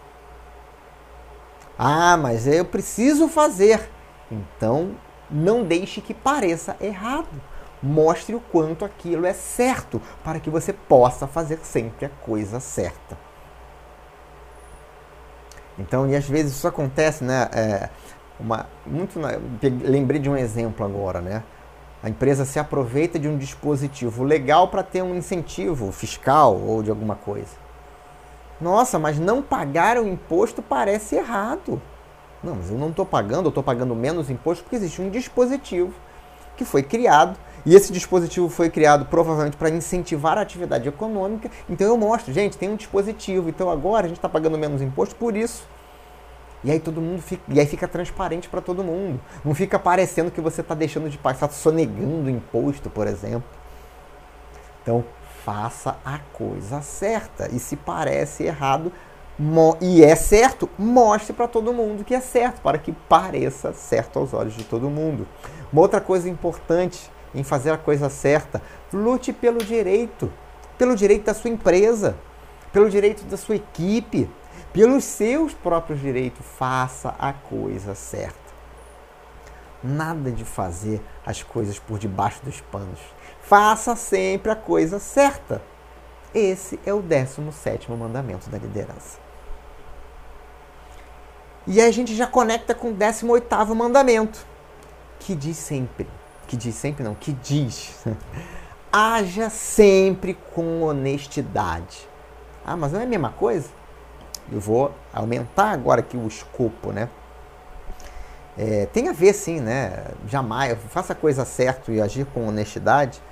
Ah, 1.78 2.16
mas 2.16 2.46
eu 2.46 2.64
preciso 2.64 3.28
fazer. 3.28 3.90
Então 4.30 4.96
não 5.30 5.64
deixe 5.64 6.00
que 6.00 6.14
pareça 6.14 6.74
errado. 6.80 7.28
Mostre 7.82 8.34
o 8.34 8.40
quanto 8.40 8.82
aquilo 8.82 9.26
é 9.26 9.34
certo 9.34 10.00
para 10.24 10.40
que 10.40 10.48
você 10.48 10.72
possa 10.72 11.26
fazer 11.26 11.58
sempre 11.62 12.06
a 12.06 12.10
coisa 12.24 12.58
certa. 12.58 13.18
Então, 15.78 16.08
e 16.08 16.16
às 16.16 16.26
vezes 16.26 16.52
isso 16.52 16.68
acontece, 16.68 17.24
né? 17.24 17.48
É, 17.52 17.88
uma 18.40 18.66
muito 18.86 19.20
lembrei 19.84 20.20
de 20.20 20.30
um 20.30 20.36
exemplo 20.36 20.84
agora, 20.84 21.20
né? 21.20 21.42
A 22.02 22.08
empresa 22.08 22.44
se 22.44 22.58
aproveita 22.58 23.18
de 23.18 23.28
um 23.28 23.36
dispositivo 23.36 24.24
legal 24.24 24.68
para 24.68 24.82
ter 24.82 25.02
um 25.02 25.14
incentivo 25.14 25.92
fiscal 25.92 26.56
ou 26.56 26.82
de 26.82 26.88
alguma 26.88 27.14
coisa. 27.14 27.60
Nossa, 28.60 28.98
mas 28.98 29.18
não 29.18 29.42
pagar 29.42 29.98
o 29.98 30.06
imposto 30.06 30.62
parece 30.62 31.16
errado. 31.16 31.80
Não, 32.42 32.54
mas 32.54 32.70
eu 32.70 32.78
não 32.78 32.88
estou 32.88 33.04
pagando, 33.04 33.46
eu 33.46 33.50
estou 33.50 33.62
pagando 33.62 33.94
menos 33.94 34.30
imposto 34.30 34.64
porque 34.64 34.76
existe 34.76 35.02
um 35.02 35.10
dispositivo 35.10 35.92
que 36.56 36.64
foi 36.64 36.82
criado 36.82 37.38
e 37.66 37.74
esse 37.74 37.92
dispositivo 37.92 38.48
foi 38.48 38.70
criado 38.70 39.04
provavelmente 39.06 39.56
para 39.56 39.68
incentivar 39.68 40.38
a 40.38 40.40
atividade 40.40 40.88
econômica. 40.88 41.50
Então 41.68 41.86
eu 41.86 41.96
mostro, 41.98 42.32
gente, 42.32 42.56
tem 42.56 42.70
um 42.70 42.76
dispositivo, 42.76 43.50
então 43.50 43.70
agora 43.70 44.06
a 44.06 44.08
gente 44.08 44.18
está 44.18 44.28
pagando 44.28 44.56
menos 44.56 44.80
imposto 44.80 45.14
por 45.16 45.36
isso. 45.36 45.66
E 46.62 46.70
aí 46.70 46.78
todo 46.78 47.00
mundo 47.00 47.22
fica, 47.22 47.42
e 47.48 47.58
aí 47.58 47.66
fica 47.66 47.88
transparente 47.88 48.48
para 48.48 48.60
todo 48.60 48.84
mundo. 48.84 49.20
Não 49.44 49.54
fica 49.54 49.78
parecendo 49.78 50.30
que 50.30 50.40
você 50.40 50.60
está 50.60 50.74
deixando 50.74 51.08
de 51.08 51.16
pagar, 51.16 51.34
está 51.34 51.48
sonegando 51.48 52.28
imposto, 52.28 52.90
por 52.90 53.06
exemplo. 53.06 53.48
Então, 54.82 55.04
faça 55.44 55.96
a 56.04 56.18
coisa 56.32 56.82
certa. 56.82 57.48
E 57.50 57.58
se 57.58 57.76
parece 57.76 58.44
errado 58.44 58.92
e 59.80 60.04
é 60.04 60.14
certo, 60.14 60.68
mostre 60.78 61.32
para 61.32 61.48
todo 61.48 61.72
mundo 61.72 62.04
que 62.04 62.14
é 62.14 62.20
certo, 62.20 62.60
para 62.60 62.76
que 62.76 62.92
pareça 62.92 63.72
certo 63.72 64.18
aos 64.18 64.34
olhos 64.34 64.54
de 64.54 64.64
todo 64.64 64.90
mundo. 64.90 65.26
Uma 65.72 65.80
outra 65.80 66.00
coisa 66.00 66.28
importante 66.28 67.10
em 67.34 67.42
fazer 67.42 67.70
a 67.70 67.78
coisa 67.78 68.10
certa, 68.10 68.60
lute 68.92 69.32
pelo 69.32 69.64
direito, 69.64 70.30
pelo 70.76 70.94
direito 70.94 71.24
da 71.24 71.32
sua 71.32 71.48
empresa, 71.48 72.16
pelo 72.70 72.90
direito 72.90 73.24
da 73.24 73.36
sua 73.38 73.56
equipe, 73.56 74.28
pelos 74.72 75.04
seus 75.04 75.52
próprios 75.52 76.00
direitos, 76.00 76.44
faça 76.58 77.14
a 77.18 77.32
coisa 77.32 77.94
certa. 77.94 78.38
Nada 79.82 80.30
de 80.30 80.44
fazer 80.44 81.00
as 81.24 81.42
coisas 81.42 81.78
por 81.78 81.98
debaixo 81.98 82.44
dos 82.44 82.60
panos. 82.60 83.00
Faça 83.42 83.96
sempre 83.96 84.52
a 84.52 84.56
coisa 84.56 84.98
certa. 84.98 85.62
Esse 86.34 86.78
é 86.86 86.94
o 86.94 87.00
17 87.00 87.90
mandamento 87.90 88.48
da 88.48 88.58
liderança. 88.58 89.18
E 91.66 91.80
a 91.80 91.90
gente 91.90 92.14
já 92.14 92.26
conecta 92.26 92.74
com 92.74 92.90
o 92.90 92.94
18 92.94 93.74
mandamento, 93.74 94.46
que 95.18 95.34
diz 95.34 95.56
sempre, 95.56 96.08
que 96.46 96.56
diz 96.56 96.74
sempre 96.74 97.02
não, 97.02 97.14
que 97.14 97.32
diz, 97.32 98.04
haja 98.92 99.50
sempre 99.50 100.34
com 100.54 100.82
honestidade. 100.82 102.08
Ah, 102.64 102.76
mas 102.76 102.92
não 102.92 103.00
é 103.00 103.04
a 103.04 103.06
mesma 103.06 103.30
coisa? 103.30 103.79
Eu 104.50 104.60
vou 104.60 104.94
aumentar 105.12 105.70
agora 105.70 106.00
aqui 106.00 106.16
o 106.16 106.26
escopo, 106.26 106.92
né? 106.92 107.08
É, 108.58 108.86
tem 108.92 109.08
a 109.08 109.12
ver 109.12 109.32
sim, 109.32 109.60
né? 109.60 110.04
Jamais, 110.26 110.76
faça 110.90 111.12
a 111.12 111.16
coisa 111.16 111.44
certa 111.44 111.90
e 111.92 112.00
agir 112.00 112.26
com 112.26 112.46
honestidade, 112.46 113.22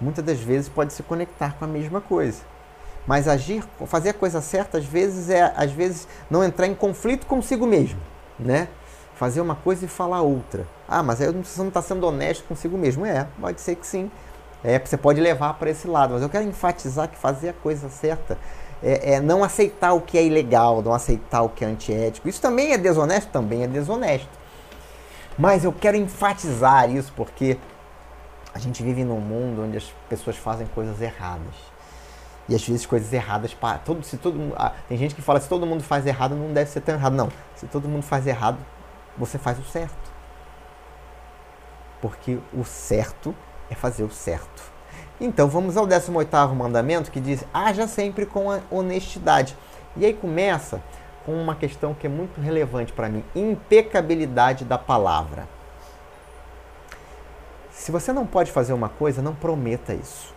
muitas 0.00 0.24
das 0.24 0.38
vezes 0.40 0.68
pode 0.68 0.92
se 0.92 1.02
conectar 1.02 1.54
com 1.58 1.64
a 1.64 1.68
mesma 1.68 2.00
coisa. 2.00 2.42
Mas 3.06 3.28
agir, 3.28 3.62
fazer 3.86 4.10
a 4.10 4.14
coisa 4.14 4.40
certa, 4.40 4.78
às 4.78 4.86
vezes 4.86 5.28
é, 5.28 5.52
às 5.56 5.70
vezes 5.70 6.08
não 6.30 6.42
entrar 6.42 6.66
em 6.66 6.74
conflito 6.74 7.26
consigo 7.26 7.66
mesmo, 7.66 8.00
né? 8.38 8.68
Fazer 9.16 9.40
uma 9.40 9.54
coisa 9.54 9.84
e 9.84 9.88
falar 9.88 10.22
outra. 10.22 10.66
Ah, 10.88 11.02
mas 11.02 11.20
aí 11.20 11.30
você 11.30 11.60
não 11.60 11.68
está 11.68 11.82
sendo 11.82 12.06
honesto 12.06 12.44
consigo 12.44 12.78
mesmo. 12.78 13.04
É, 13.04 13.26
pode 13.40 13.60
ser 13.60 13.76
que 13.76 13.86
sim. 13.86 14.10
É, 14.64 14.78
você 14.78 14.96
pode 14.96 15.20
levar 15.20 15.54
para 15.54 15.70
esse 15.70 15.86
lado. 15.86 16.14
Mas 16.14 16.22
eu 16.22 16.28
quero 16.28 16.44
enfatizar 16.44 17.08
que 17.08 17.16
fazer 17.16 17.50
a 17.50 17.52
coisa 17.52 17.88
certa 17.88 18.38
é, 18.84 19.14
é, 19.14 19.20
não 19.20 19.42
aceitar 19.42 19.94
o 19.94 20.00
que 20.02 20.18
é 20.18 20.22
ilegal, 20.22 20.82
não 20.82 20.92
aceitar 20.92 21.40
o 21.40 21.48
que 21.48 21.64
é 21.64 21.68
antiético. 21.68 22.28
Isso 22.28 22.40
também 22.40 22.72
é 22.72 22.78
desonesto? 22.78 23.32
Também 23.32 23.62
é 23.62 23.66
desonesto. 23.66 24.28
Mas 25.38 25.64
eu 25.64 25.72
quero 25.72 25.96
enfatizar 25.96 26.90
isso 26.90 27.10
porque 27.16 27.56
a 28.52 28.58
gente 28.58 28.82
vive 28.82 29.02
num 29.02 29.20
mundo 29.20 29.64
onde 29.64 29.78
as 29.78 29.92
pessoas 30.08 30.36
fazem 30.36 30.66
coisas 30.66 31.00
erradas. 31.00 31.54
E 32.46 32.54
às 32.54 32.62
vezes 32.68 32.84
coisas 32.84 33.10
erradas 33.10 33.54
para 33.54 33.78
todo 33.78 34.04
se 34.04 34.18
todo 34.18 34.52
ah, 34.54 34.74
tem 34.86 34.98
gente 34.98 35.14
que 35.14 35.22
fala 35.22 35.40
se 35.40 35.48
todo 35.48 35.64
mundo 35.64 35.82
faz 35.82 36.04
errado 36.04 36.34
não 36.34 36.52
deve 36.52 36.68
ser 36.70 36.82
tão 36.82 36.94
errado 36.94 37.14
não. 37.14 37.32
Se 37.56 37.66
todo 37.66 37.88
mundo 37.88 38.02
faz 38.02 38.26
errado, 38.26 38.58
você 39.16 39.38
faz 39.38 39.58
o 39.58 39.64
certo. 39.64 40.12
Porque 42.02 42.38
o 42.52 42.64
certo 42.64 43.34
é 43.70 43.74
fazer 43.74 44.04
o 44.04 44.10
certo. 44.10 44.73
Então 45.20 45.48
vamos 45.48 45.76
ao 45.76 45.86
18º 45.86 46.54
mandamento 46.54 47.10
que 47.10 47.20
diz: 47.20 47.44
haja 47.52 47.86
sempre 47.86 48.26
com 48.26 48.60
honestidade. 48.70 49.56
E 49.96 50.04
aí 50.04 50.12
começa 50.12 50.82
com 51.24 51.32
uma 51.32 51.54
questão 51.54 51.94
que 51.94 52.06
é 52.06 52.10
muito 52.10 52.40
relevante 52.40 52.92
para 52.92 53.08
mim: 53.08 53.24
impecabilidade 53.34 54.64
da 54.64 54.78
palavra. 54.78 55.48
Se 57.70 57.92
você 57.92 58.12
não 58.12 58.26
pode 58.26 58.50
fazer 58.50 58.72
uma 58.72 58.88
coisa, 58.88 59.20
não 59.20 59.34
prometa 59.34 59.94
isso. 59.94 60.32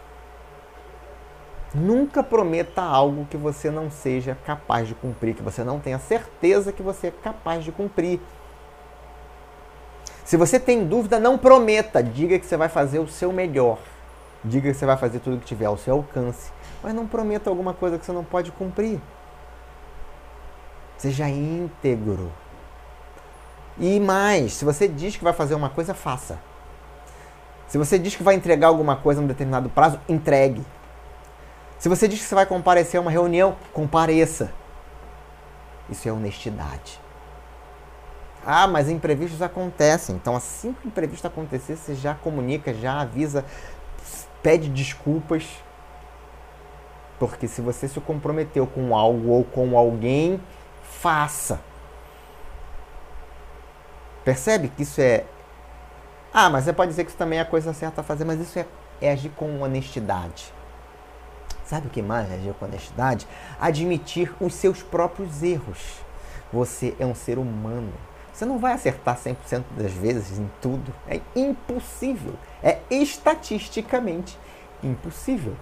Nunca 1.73 2.23
prometa 2.23 2.81
algo 2.81 3.25
que 3.25 3.37
você 3.37 3.69
não 3.69 3.91
seja 3.91 4.37
capaz 4.45 4.87
de 4.87 4.95
cumprir, 4.95 5.35
que 5.35 5.43
você 5.43 5.63
não 5.63 5.79
tenha 5.79 5.99
certeza 5.99 6.71
que 6.71 6.81
você 6.81 7.07
é 7.07 7.11
capaz 7.11 7.63
de 7.63 7.71
cumprir. 7.71 8.19
Se 10.23 10.35
você 10.35 10.59
tem 10.59 10.85
dúvida, 10.85 11.19
não 11.19 11.37
prometa, 11.37 12.03
diga 12.03 12.39
que 12.39 12.45
você 12.45 12.57
vai 12.57 12.69
fazer 12.69 12.99
o 12.99 13.07
seu 13.07 13.31
melhor. 13.31 13.79
Diga 14.43 14.71
que 14.71 14.77
você 14.77 14.85
vai 14.85 14.97
fazer 14.97 15.19
tudo 15.19 15.39
que 15.39 15.45
tiver 15.45 15.65
ao 15.65 15.77
seu 15.77 15.95
alcance, 15.95 16.51
mas 16.83 16.93
não 16.93 17.07
prometa 17.07 17.49
alguma 17.49 17.73
coisa 17.73 17.97
que 17.97 18.05
você 18.05 18.11
não 18.11 18.23
pode 18.23 18.51
cumprir. 18.51 19.01
Seja 20.97 21.27
íntegro. 21.27 22.31
E 23.79 23.99
mais, 23.99 24.53
se 24.53 24.65
você 24.65 24.87
diz 24.87 25.15
que 25.15 25.23
vai 25.23 25.33
fazer 25.33 25.55
uma 25.55 25.69
coisa, 25.69 25.93
faça. 25.93 26.39
Se 27.67 27.77
você 27.77 27.99
diz 27.99 28.15
que 28.15 28.23
vai 28.23 28.35
entregar 28.35 28.67
alguma 28.67 28.95
coisa 28.95 29.21
num 29.21 29.27
determinado 29.27 29.69
prazo, 29.69 29.99
entregue. 30.07 30.65
Se 31.77 31.89
você 31.89 32.07
diz 32.07 32.19
que 32.19 32.25
você 32.25 32.35
vai 32.35 32.45
comparecer 32.45 32.97
a 32.97 33.01
uma 33.01 33.11
reunião, 33.11 33.55
compareça. 33.73 34.51
Isso 35.89 36.07
é 36.07 36.11
honestidade. 36.11 36.99
Ah, 38.45 38.65
mas 38.65 38.89
imprevistos 38.89 39.41
acontecem. 39.41 40.15
Então, 40.15 40.35
assim 40.35 40.73
que 40.73 40.87
o 40.87 40.89
imprevisto 40.89 41.27
acontecer, 41.27 41.75
você 41.75 41.93
já 41.93 42.15
comunica, 42.15 42.73
já 42.73 43.01
avisa, 43.01 43.45
pede 44.41 44.69
desculpas. 44.69 45.45
Porque 47.19 47.47
se 47.47 47.61
você 47.61 47.87
se 47.87 47.99
comprometeu 47.99 48.67
com 48.67 48.95
algo 48.95 49.31
ou 49.31 49.43
com 49.43 49.77
alguém, 49.77 50.39
faça. 50.83 51.59
Percebe 54.23 54.67
que 54.67 54.83
isso 54.83 55.01
é. 55.01 55.23
Ah, 56.33 56.49
mas 56.49 56.65
você 56.65 56.73
pode 56.73 56.89
dizer 56.89 57.03
que 57.03 57.09
isso 57.09 57.17
também 57.17 57.39
é 57.39 57.41
a 57.41 57.45
coisa 57.45 57.73
certa 57.73 58.01
a 58.01 58.03
fazer, 58.03 58.25
mas 58.25 58.39
isso 58.39 58.59
é, 58.59 58.65
é 59.01 59.11
agir 59.11 59.29
com 59.29 59.61
honestidade. 59.61 60.53
Sabe 61.65 61.87
o 61.87 61.89
que 61.89 62.01
mais 62.01 62.29
é 62.31 62.35
agir 62.35 62.53
com 62.53 62.65
honestidade? 62.65 63.27
Admitir 63.59 64.33
os 64.39 64.53
seus 64.53 64.83
próprios 64.83 65.43
erros. 65.43 65.79
Você 66.51 66.95
é 66.99 67.05
um 67.05 67.15
ser 67.15 67.37
humano. 67.37 67.93
Você 68.37 68.45
não 68.45 68.59
vai 68.59 68.73
acertar 68.73 69.17
100% 69.17 69.63
das 69.75 69.91
vezes 69.93 70.37
em 70.37 70.47
tudo. 70.61 70.93
É 71.07 71.19
impossível. 71.35 72.35
É 72.61 72.77
estatisticamente 72.87 74.37
impossível. 74.83 75.55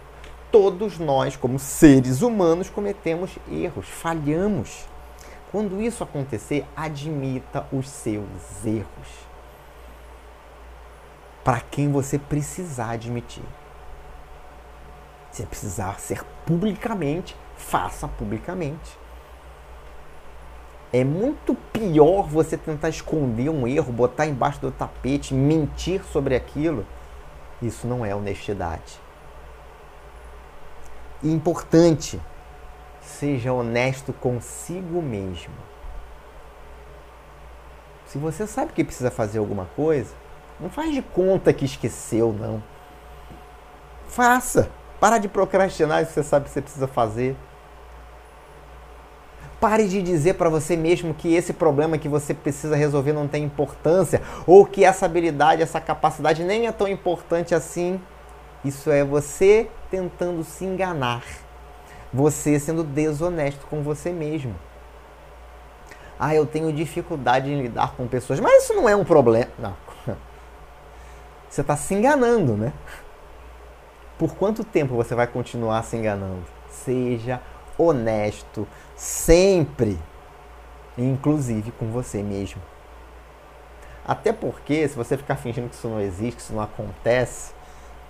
Todos 0.52 1.00
nós, 1.00 1.38
como 1.38 1.58
seres 1.58 2.22
humanos, 2.22 2.70
cometemos 2.70 3.32
erros, 3.50 3.88
falhamos. 3.88 4.90
Quando 5.54 5.82
isso 5.82 6.04
acontecer, 6.04 6.66
admita 6.76 7.66
os 7.72 7.88
seus 7.88 8.66
erros. 8.66 9.08
Para 11.46 11.62
quem 11.62 11.90
você 11.90 12.20
precisar 12.20 12.90
admitir. 12.90 13.46
Se 15.32 15.46
precisar 15.46 15.98
ser 16.02 16.26
publicamente, 16.46 17.38
faça 17.56 18.06
publicamente. 18.06 19.05
É 20.93 21.04
muito 21.04 21.56
pior 21.74 22.24
você 22.24 22.58
tentar 22.58 22.89
esconder 22.89 23.50
um 23.50 23.67
erro, 23.67 23.91
botar 23.91 24.26
embaixo 24.26 24.62
do 24.62 24.71
tapete, 24.71 25.34
mentir 25.34 26.04
sobre 26.06 26.36
aquilo. 26.36 26.86
Isso 27.62 27.88
não 27.88 28.06
é 28.06 28.15
honestidade. 28.15 29.00
E 31.21 31.32
importante, 31.32 32.19
Seja 33.06 33.54
honesto 33.54 34.12
consigo 34.12 35.02
mesmo. 35.02 35.54
Se 38.08 38.17
você 38.17 38.48
sabe 38.48 38.74
que 38.74 38.84
precisa 38.84 39.12
fazer 39.12 39.39
alguma 39.39 39.65
coisa, 39.76 40.13
não 40.60 40.69
faz 40.69 40.93
de 40.93 41.02
conta 41.02 41.54
que 41.54 41.65
esqueceu, 41.65 42.34
não. 42.34 42.62
Faça. 44.08 44.69
Para 45.00 45.17
de 45.17 45.28
procrastinar 45.28 46.06
se 46.06 46.13
você 46.13 46.24
sabe 46.24 46.45
que 46.45 46.52
você 46.52 46.62
precisa 46.62 46.88
fazer. 46.88 47.38
Pare 49.60 49.88
de 49.88 50.02
dizer 50.02 50.36
para 50.36 50.50
você 50.50 50.76
mesmo 50.76 51.13
que 51.13 51.34
esse 51.34 51.54
problema 51.54 51.98
que 51.98 52.10
você 52.10 52.34
precisa 52.34 52.76
resolver 52.76 53.13
não 53.13 53.28
tem 53.28 53.44
importância, 53.44 54.22
ou 54.46 54.65
que 54.65 54.84
essa 54.84 55.06
habilidade, 55.06 55.62
essa 55.62 55.80
capacidade 55.80 56.44
nem 56.44 56.68
é 56.68 56.72
tão 56.72 56.88
importante 56.88 57.56
assim. 57.56 58.00
Isso 58.63 58.91
é 58.91 59.04
você 59.04 59.70
tentando 59.89 60.44
se 60.44 60.65
enganar 60.65 61.24
você 62.15 62.58
sendo 62.58 62.82
desonesto 62.84 63.68
com 63.68 63.84
você 63.84 64.12
mesmo. 64.12 64.56
Ah, 66.18 66.34
eu 66.34 66.46
tenho 66.46 66.72
dificuldade 66.72 67.52
em 67.52 67.62
lidar 67.62 67.94
com 67.96 68.08
pessoas, 68.08 68.39
mas 68.39 68.63
isso 68.63 68.74
não 68.74 68.88
é 68.88 68.96
um 68.96 69.04
problema. 69.04 69.52
Não. 69.60 69.76
Você 71.50 71.60
está 71.62 71.76
se 71.76 71.94
enganando, 71.94 72.56
né? 72.56 72.72
Por 74.18 74.34
quanto 74.36 74.63
tempo 74.63 74.96
você 74.96 75.13
vai 75.13 75.28
continuar 75.28 75.84
se 75.84 75.96
enganando? 75.98 76.44
Seja 76.70 77.41
honesto 77.78 78.65
sempre, 78.96 80.00
inclusive 80.98 81.72
com 81.72 81.92
você 81.92 82.24
mesmo. 82.24 82.62
Até 84.06 84.32
porque, 84.32 84.88
se 84.88 84.96
você 84.96 85.18
ficar 85.18 85.36
fingindo 85.36 85.70
que 85.70 85.76
isso 85.76 85.88
não 85.88 86.00
existe, 86.00 86.36
que 86.36 86.42
isso 86.42 86.54
não 86.54 86.62
acontece, 86.62 87.54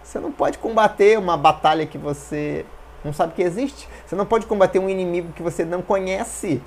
você 0.04 0.20
não 0.20 0.32
pode 0.32 0.58
combater 0.58 1.18
uma 1.18 1.38
batalha 1.38 1.86
que 1.86 1.98
você 1.98 2.66
não 3.04 3.14
sabe 3.14 3.34
que 3.34 3.42
existe. 3.42 3.88
Você 4.06 4.16
não 4.16 4.26
pode 4.26 4.46
combater 4.46 4.80
um 4.80 4.90
inimigo 4.90 5.32
que 5.34 5.44
você 5.44 5.64
não 5.64 5.82
conhece. 5.82 6.62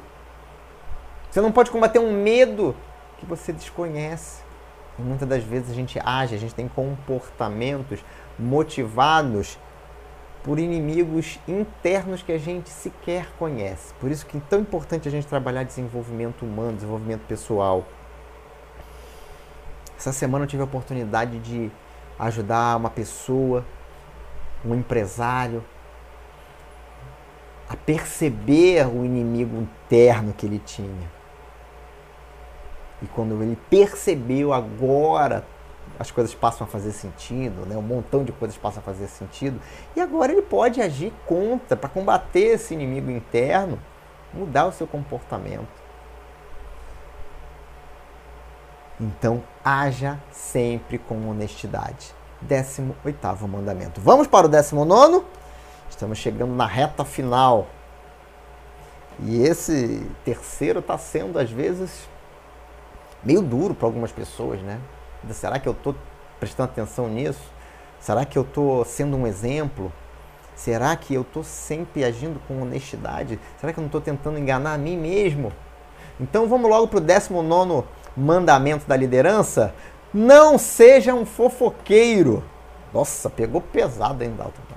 Você 1.31 1.41
não 1.41 1.53
pode 1.53 1.71
combater 1.71 1.99
um 1.99 2.13
medo 2.13 2.75
que 3.19 3.27
você 3.27 3.53
desconhece. 3.53 4.43
E 4.99 5.03
muitas 5.03 5.29
das 5.29 5.45
vezes 5.45 5.71
a 5.71 5.75
gente 5.75 6.01
age, 6.03 6.35
a 6.35 6.39
gente 6.39 6.55
tem 6.55 6.69
comportamentos 6.69 8.05
motivados 8.39 9.59
por 10.43 10.59
inimigos 10.59 11.39
internos 11.47 12.23
que 12.23 12.33
a 12.33 12.39
gente 12.39 12.71
sequer 12.71 13.31
conhece. 13.39 13.93
Por 13.95 14.11
isso 14.11 14.25
que 14.27 14.39
é 14.39 14.41
tão 14.49 14.61
importante 14.61 15.09
a 15.09 15.11
gente 15.11 15.27
trabalhar 15.27 15.63
desenvolvimento 15.63 16.45
humano, 16.45 16.75
desenvolvimento 16.75 17.23
pessoal. 17.27 17.85
Essa 19.99 20.13
semana 20.13 20.45
eu 20.45 20.49
tive 20.49 20.63
a 20.63 20.65
oportunidade 20.65 21.39
de 21.41 21.71
ajudar 22.19 22.77
uma 22.77 22.91
pessoa, 22.91 23.65
um 24.65 24.75
empresário, 24.75 25.65
a 27.69 27.77
perceber 27.77 28.87
o 28.87 29.05
inimigo 29.05 29.57
interno 29.57 30.33
que 30.33 30.47
ele 30.47 30.59
tinha. 30.65 31.11
E 33.03 33.07
quando 33.07 33.41
ele 33.43 33.59
percebeu 33.69 34.53
agora 34.53 35.45
as 35.99 36.11
coisas 36.11 36.35
passam 36.35 36.67
a 36.67 36.71
fazer 36.71 36.93
sentido, 36.93 37.67
né? 37.67 37.77
um 37.77 37.83
montão 37.83 38.25
de 38.25 38.33
coisas 38.33 38.57
passam 38.57 38.81
a 38.81 38.83
fazer 38.83 39.07
sentido, 39.07 39.61
e 39.95 40.01
agora 40.01 40.33
ele 40.33 40.43
pode 40.43 40.81
agir 40.81 41.13
contra, 41.27 41.77
para 41.77 41.89
combater 41.89 42.55
esse 42.55 42.75
inimigo 42.75 43.11
interno, 43.11 43.79
mudar 44.33 44.67
o 44.67 44.73
seu 44.73 44.87
comportamento. 44.87 45.69
Então, 49.01 49.43
haja 49.65 50.19
sempre 50.33 50.99
com 50.99 51.29
honestidade. 51.29 52.15
18 52.43 52.97
oitavo 53.05 53.49
mandamento. 53.49 54.01
Vamos 54.01 54.27
para 54.27 54.47
o 54.47 54.49
19 54.49 54.89
nono? 54.89 55.25
Estamos 55.89 56.19
chegando 56.19 56.55
na 56.55 56.67
reta 56.67 57.05
final. 57.05 57.67
E 59.21 59.43
esse 59.43 60.09
terceiro 60.25 60.79
está 60.79 60.97
sendo, 60.97 61.39
às 61.39 61.51
vezes, 61.51 62.09
meio 63.25 63.43
duro 63.43 63.75
para 63.75 63.87
algumas 63.87 64.13
pessoas, 64.13 64.61
né? 64.63 64.79
Será 65.35 65.59
que 65.59 65.69
eu 65.69 65.73
estou 65.73 65.95
prestando 66.39 66.71
atenção 66.71 67.09
nisso? 67.09 67.43
Será 68.01 68.25
que 68.25 68.39
eu 68.39 68.43
estou 68.43 68.85
sendo 68.85 69.17
um 69.17 69.27
exemplo? 69.27 69.93
Será 70.55 70.97
que 70.97 71.15
eu 71.15 71.23
estou 71.23 71.45
sempre 71.45 72.05
agindo 72.05 72.41
com 72.47 72.63
honestidade? 72.63 73.39
Será 73.61 73.73
que 73.73 73.79
eu 73.79 73.83
não 73.83 73.89
estou 73.89 74.01
tentando 74.01 74.39
enganar 74.39 74.75
a 74.75 74.79
mim 74.79 74.97
mesmo? 74.97 75.53
Então 76.21 76.49
vamos 76.49 76.69
logo 76.71 76.89
para 76.89 76.99
o 76.99 77.01
19 77.01 77.85
mandamento 78.17 78.87
da 78.87 78.97
liderança. 78.97 79.75
Não 80.13 80.59
seja 80.59 81.15
um 81.15 81.25
fofoqueiro. 81.25 82.43
Nossa, 82.93 83.31
pegou 83.31 83.61
pesado, 83.61 84.25
hein, 84.25 84.35
Dalton? 84.37 84.69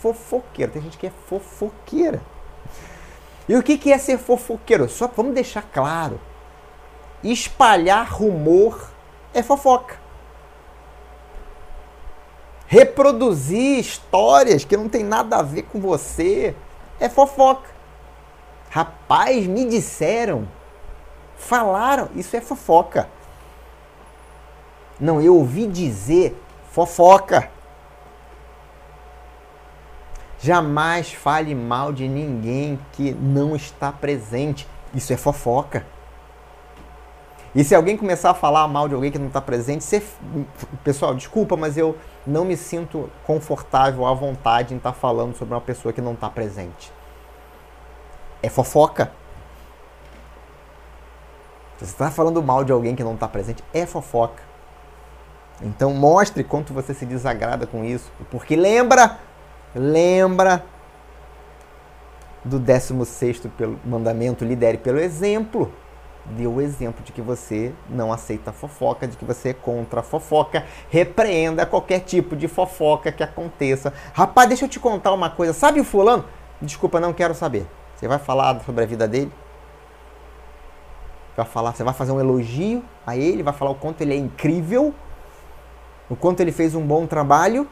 fofoqueiro. 0.00 0.72
Tem 0.72 0.82
gente 0.82 0.98
que 0.98 1.06
é 1.06 1.12
fofoqueira. 1.26 2.20
E 3.48 3.56
o 3.56 3.62
que 3.62 3.92
é 3.92 3.98
ser 3.98 4.18
fofoqueiro? 4.18 4.88
Só 4.88 5.08
vamos 5.08 5.34
deixar 5.34 5.62
claro. 5.62 6.20
Espalhar 7.22 8.08
rumor 8.10 8.90
é 9.36 9.42
fofoca. 9.42 9.98
Reproduzir 12.66 13.78
histórias 13.78 14.64
que 14.64 14.76
não 14.76 14.88
tem 14.88 15.04
nada 15.04 15.36
a 15.36 15.42
ver 15.42 15.64
com 15.64 15.78
você 15.78 16.56
é 16.98 17.08
fofoca. 17.08 17.68
Rapaz, 18.70 19.46
me 19.46 19.66
disseram, 19.66 20.48
falaram, 21.36 22.08
isso 22.16 22.34
é 22.34 22.40
fofoca. 22.40 23.08
Não, 24.98 25.20
eu 25.20 25.36
ouvi 25.36 25.66
dizer 25.66 26.34
fofoca. 26.70 27.50
Jamais 30.40 31.12
fale 31.12 31.54
mal 31.54 31.92
de 31.92 32.08
ninguém 32.08 32.80
que 32.92 33.12
não 33.12 33.54
está 33.54 33.92
presente. 33.92 34.66
Isso 34.94 35.12
é 35.12 35.16
fofoca. 35.16 35.86
E 37.56 37.64
se 37.64 37.74
alguém 37.74 37.96
começar 37.96 38.30
a 38.30 38.34
falar 38.34 38.68
mal 38.68 38.86
de 38.86 38.94
alguém 38.94 39.10
que 39.10 39.18
não 39.18 39.26
está 39.26 39.40
presente, 39.40 39.82
você... 39.82 40.00
pessoal, 40.84 41.12
desculpa, 41.14 41.56
mas 41.56 41.76
eu 41.76 41.96
não 42.24 42.44
me 42.44 42.56
sinto 42.56 43.10
confortável 43.26 44.06
à 44.06 44.14
vontade 44.14 44.74
em 44.74 44.76
estar 44.76 44.92
tá 44.92 44.96
falando 44.96 45.34
sobre 45.36 45.54
uma 45.54 45.60
pessoa 45.60 45.92
que 45.92 46.00
não 46.00 46.12
está 46.12 46.30
presente. 46.30 46.92
É 48.42 48.48
fofoca. 48.48 49.10
Se 51.78 51.86
você 51.86 51.92
está 51.92 52.10
falando 52.10 52.42
mal 52.42 52.62
de 52.62 52.70
alguém 52.70 52.94
que 52.94 53.02
não 53.02 53.14
está 53.14 53.26
presente, 53.26 53.64
é 53.74 53.86
fofoca. 53.86 54.42
Então 55.60 55.92
mostre 55.94 56.44
quanto 56.44 56.72
você 56.72 56.94
se 56.94 57.04
desagrada 57.04 57.66
com 57.66 57.82
isso. 57.84 58.12
Porque 58.30 58.54
lembra, 58.54 59.18
Lembra 59.78 60.64
do 62.42 62.58
16 62.58 63.40
pelo 63.58 63.78
mandamento, 63.84 64.42
lidere 64.42 64.78
pelo 64.78 64.98
exemplo. 64.98 65.70
Deu 66.30 66.54
o 66.54 66.60
exemplo 66.60 67.04
de 67.04 67.12
que 67.12 67.22
você 67.22 67.72
não 67.88 68.12
aceita 68.12 68.52
fofoca, 68.52 69.06
de 69.06 69.16
que 69.16 69.24
você 69.24 69.50
é 69.50 69.54
contra 69.54 70.00
a 70.00 70.02
fofoca. 70.02 70.64
Repreenda 70.90 71.66
qualquer 71.66 72.00
tipo 72.00 72.34
de 72.34 72.48
fofoca 72.48 73.12
que 73.12 73.22
aconteça. 73.22 73.92
Rapaz, 74.12 74.48
deixa 74.48 74.64
eu 74.64 74.68
te 74.68 74.80
contar 74.80 75.12
uma 75.12 75.30
coisa. 75.30 75.52
Sabe 75.52 75.80
o 75.80 75.84
fulano? 75.84 76.24
Desculpa, 76.60 76.98
não 76.98 77.12
quero 77.12 77.34
saber. 77.34 77.66
Você 77.94 78.08
vai 78.08 78.18
falar 78.18 78.60
sobre 78.60 78.84
a 78.84 78.86
vida 78.86 79.06
dele? 79.06 79.32
Vai 81.36 81.46
falar, 81.46 81.72
você 81.74 81.84
vai 81.84 81.92
fazer 81.92 82.12
um 82.12 82.20
elogio 82.20 82.82
a 83.06 83.16
ele, 83.16 83.42
vai 83.42 83.52
falar 83.52 83.70
o 83.70 83.74
quanto 83.74 84.00
ele 84.00 84.14
é 84.14 84.16
incrível, 84.16 84.94
o 86.08 86.16
quanto 86.16 86.40
ele 86.40 86.50
fez 86.50 86.74
um 86.74 86.86
bom 86.86 87.06
trabalho. 87.06 87.68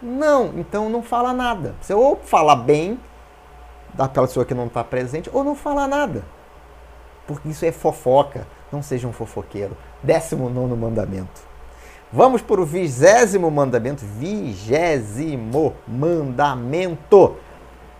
Não, 0.00 0.52
então 0.56 0.88
não 0.88 1.02
fala 1.02 1.32
nada. 1.32 1.74
Você 1.80 1.92
ou 1.92 2.16
fala 2.16 2.56
bem 2.56 2.98
daquela 3.92 4.26
pessoa 4.26 4.44
que 4.44 4.54
não 4.54 4.66
está 4.66 4.82
presente, 4.82 5.30
ou 5.32 5.44
não 5.44 5.54
fala 5.54 5.86
nada. 5.86 6.24
Porque 7.26 7.48
isso 7.48 7.64
é 7.64 7.72
fofoca. 7.72 8.46
Não 8.70 8.82
seja 8.82 9.06
um 9.06 9.12
fofoqueiro. 9.12 9.76
Décimo 10.02 10.48
nono 10.50 10.76
mandamento. 10.76 11.42
Vamos 12.12 12.42
para 12.42 12.60
o 12.60 12.64
vigésimo 12.64 13.50
mandamento. 13.50 14.04
Vigésimo 14.04 15.74
mandamento. 15.86 17.36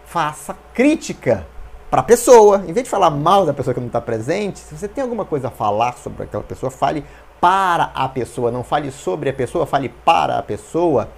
Faça 0.04 0.56
crítica 0.72 1.46
para 1.90 2.00
a 2.00 2.04
pessoa. 2.04 2.64
Em 2.66 2.72
vez 2.72 2.84
de 2.84 2.90
falar 2.90 3.10
mal 3.10 3.46
da 3.46 3.54
pessoa 3.54 3.72
que 3.72 3.80
não 3.80 3.86
está 3.86 4.00
presente, 4.00 4.58
se 4.58 4.76
você 4.76 4.88
tem 4.88 5.02
alguma 5.02 5.24
coisa 5.24 5.48
a 5.48 5.50
falar 5.50 5.94
sobre 5.94 6.24
aquela 6.24 6.42
pessoa, 6.42 6.70
fale 6.70 7.04
para 7.40 7.90
a 7.94 8.08
pessoa. 8.08 8.50
Não 8.50 8.64
fale 8.64 8.90
sobre 8.90 9.30
a 9.30 9.32
pessoa, 9.32 9.64
fale 9.64 9.88
para 9.88 10.38
a 10.38 10.42
pessoa. 10.42 11.08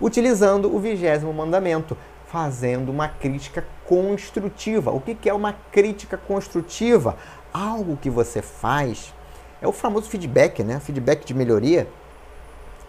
Utilizando 0.00 0.74
o 0.74 0.78
vigésimo 0.78 1.32
mandamento, 1.32 1.96
fazendo 2.36 2.90
uma 2.90 3.08
crítica 3.08 3.64
construtiva. 3.86 4.90
O 4.90 5.00
que 5.00 5.26
é 5.26 5.32
uma 5.32 5.54
crítica 5.72 6.18
construtiva? 6.18 7.16
Algo 7.50 7.96
que 7.96 8.10
você 8.10 8.42
faz 8.42 9.14
é 9.62 9.66
o 9.66 9.72
famoso 9.72 10.10
feedback, 10.10 10.62
né? 10.62 10.78
Feedback 10.78 11.24
de 11.24 11.32
melhoria, 11.32 11.88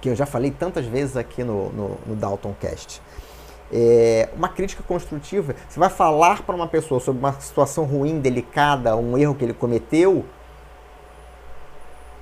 que 0.02 0.10
eu 0.10 0.16
já 0.16 0.26
falei 0.26 0.52
tantas 0.52 0.86
vezes 0.86 1.16
aqui 1.16 1.46
no, 1.46 1.70
no, 1.70 1.98
no 2.06 2.16
Daltoncast. 2.18 3.02
É 3.72 4.28
uma 4.36 4.50
crítica 4.50 4.84
construtiva. 4.84 5.56
Você 5.70 5.80
vai 5.80 5.90
falar 5.90 6.42
para 6.44 6.54
uma 6.54 6.68
pessoa 6.68 7.00
sobre 7.00 7.20
uma 7.20 7.40
situação 7.40 7.86
ruim, 7.86 8.20
delicada, 8.20 8.98
um 8.98 9.18
erro 9.18 9.34
que 9.34 9.46
ele 9.46 9.54
cometeu, 9.54 10.26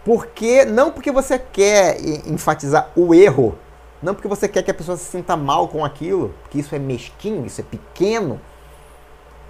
porque 0.03 0.63
não 0.63 0.91
porque 0.91 1.11
você 1.11 1.39
quer 1.39 1.97
enfatizar 2.27 2.91
o 2.95 3.15
erro, 3.15 3.57
não 4.01 4.13
porque 4.13 4.27
você 4.27 4.47
quer 4.47 4.63
que 4.63 4.71
a 4.71 4.73
pessoa 4.73 4.97
se 4.97 5.05
sinta 5.05 5.35
mal 5.37 5.67
com 5.67 5.83
aquilo, 5.83 6.33
porque 6.41 6.59
isso 6.59 6.75
é 6.75 6.79
mesquinho, 6.79 7.45
isso 7.45 7.61
é 7.61 7.63
pequeno. 7.63 8.39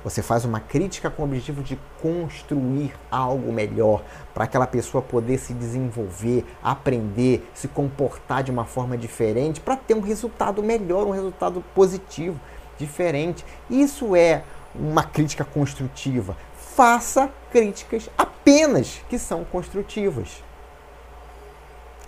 Você 0.03 0.21
faz 0.21 0.45
uma 0.45 0.59
crítica 0.59 1.09
com 1.09 1.23
o 1.23 1.25
objetivo 1.25 1.63
de 1.63 1.79
construir 1.99 2.93
algo 3.09 3.51
melhor, 3.51 4.03
para 4.35 4.43
aquela 4.43 4.67
pessoa 4.67 5.01
poder 5.01 5.39
se 5.39 5.51
desenvolver, 5.51 6.45
aprender, 6.63 7.49
se 7.55 7.67
comportar 7.67 8.43
de 8.43 8.51
uma 8.51 8.65
forma 8.65 8.95
diferente, 8.95 9.59
para 9.59 9.75
ter 9.75 9.95
um 9.95 10.01
resultado 10.01 10.61
melhor, 10.61 11.07
um 11.07 11.11
resultado 11.11 11.63
positivo, 11.73 12.39
diferente. 12.77 13.43
Isso 13.67 14.15
é 14.15 14.43
uma 14.75 15.03
crítica 15.03 15.43
construtiva. 15.43 16.37
Faça 16.55 17.31
críticas 17.51 18.07
apenas 18.15 19.01
que 19.09 19.17
são 19.17 19.43
construtivas. 19.43 20.43